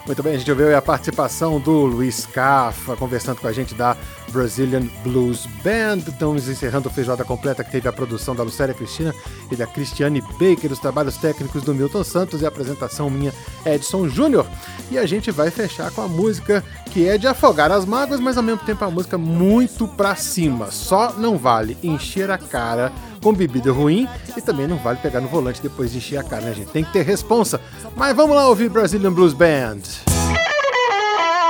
[0.06, 3.96] Muito bem, a gente ouviu a participação do Luiz Cafa conversando com a gente da
[4.30, 5.98] Brazilian Blues Band.
[6.08, 9.14] Estamos encerrando o Feijoada Completa, que teve a produção da Lucélia Cristina
[9.50, 13.32] e da Cristiane Baker, os trabalhos técnicos do Milton Santos e a apresentação minha,
[13.64, 14.46] Edson Júnior.
[14.90, 18.36] E a gente vai fechar com a música que é de afogar as mágoas, mas
[18.36, 20.70] ao mesmo tempo uma música muito pra cima.
[20.70, 25.28] Só não vale encher a cara com bebida ruim e também não vale pegar no
[25.28, 26.70] volante depois de encher a cara, né, gente?
[26.70, 27.60] Tem que ter responsa.
[27.94, 29.80] Mas vamos lá ouvir Brazilian Blues Band.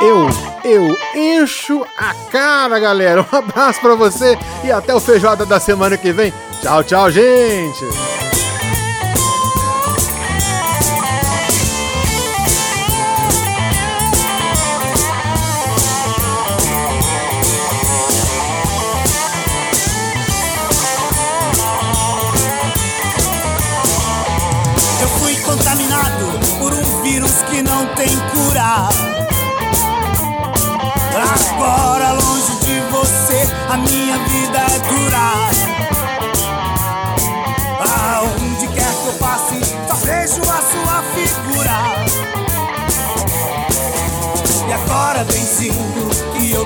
[0.00, 0.26] Eu,
[0.64, 3.26] eu encho a cara, galera.
[3.30, 6.32] Um abraço para você e até o feijoada da semana que vem.
[6.62, 7.84] Tchau, tchau, gente.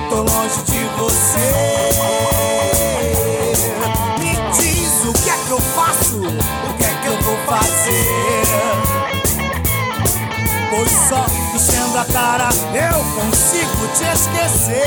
[0.09, 1.51] Tô longe de você.
[4.19, 8.45] Me diz o que é que eu faço, o que é que eu vou fazer.
[10.71, 14.83] Pois só enchendo a cara eu consigo te esquecer.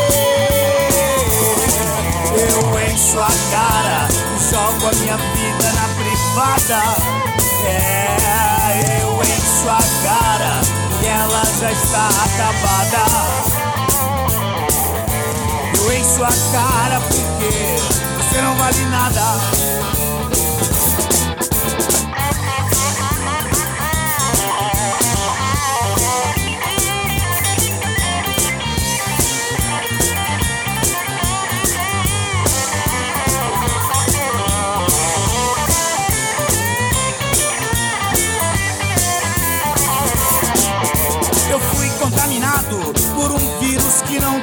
[2.36, 6.82] Eu encho a cara e jogo a minha vida na privada.
[7.66, 10.62] É, eu encho a cara
[11.02, 13.57] e ela já está acabada.
[15.78, 17.76] Eu encho a cara porque
[18.18, 19.77] você não vale nada.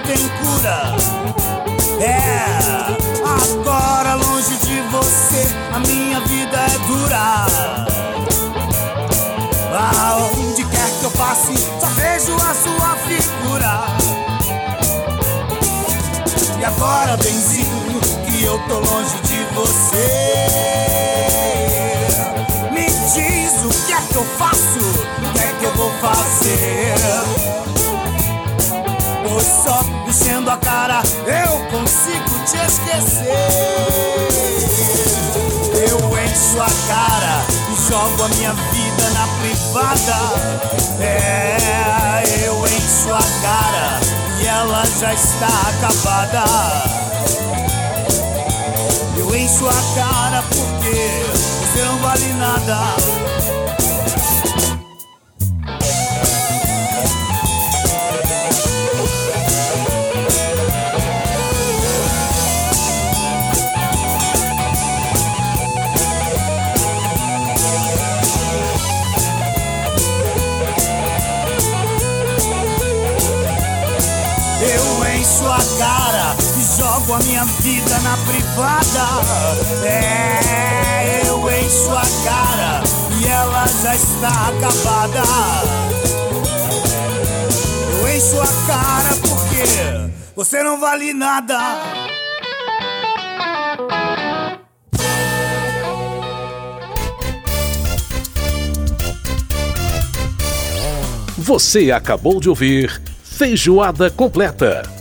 [0.07, 0.97] Tem cura.
[2.01, 2.47] É,
[3.25, 7.47] agora longe de você, a minha vida é dura.
[9.77, 13.87] Aonde quer que eu passe, só vejo a sua figura.
[16.61, 20.47] E agora, benzinho, que eu tô longe de você.
[22.73, 26.95] Me diz o que é que eu faço, o que é que eu vou fazer.
[29.41, 33.27] Só enchendo a cara eu consigo te esquecer.
[35.75, 40.19] Eu encho a cara e jogo a minha vida na privada.
[41.01, 44.01] É, eu encho a cara
[44.41, 46.45] e ela já está acabada.
[49.17, 51.25] Eu encho a cara porque
[51.73, 52.95] você não vale nada.
[75.79, 79.87] Cara e jogo a minha vida na privada.
[79.87, 82.83] É, eu encho a cara
[83.21, 85.23] e ela já está acabada.
[87.93, 91.59] Eu encho a cara porque você não vale nada.
[101.37, 104.94] Você acabou de ouvir Feijoada Completa.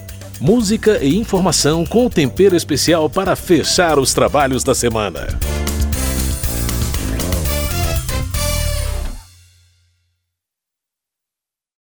[0.44, 5.40] Música e informação com tempero especial para fechar os trabalhos da semana.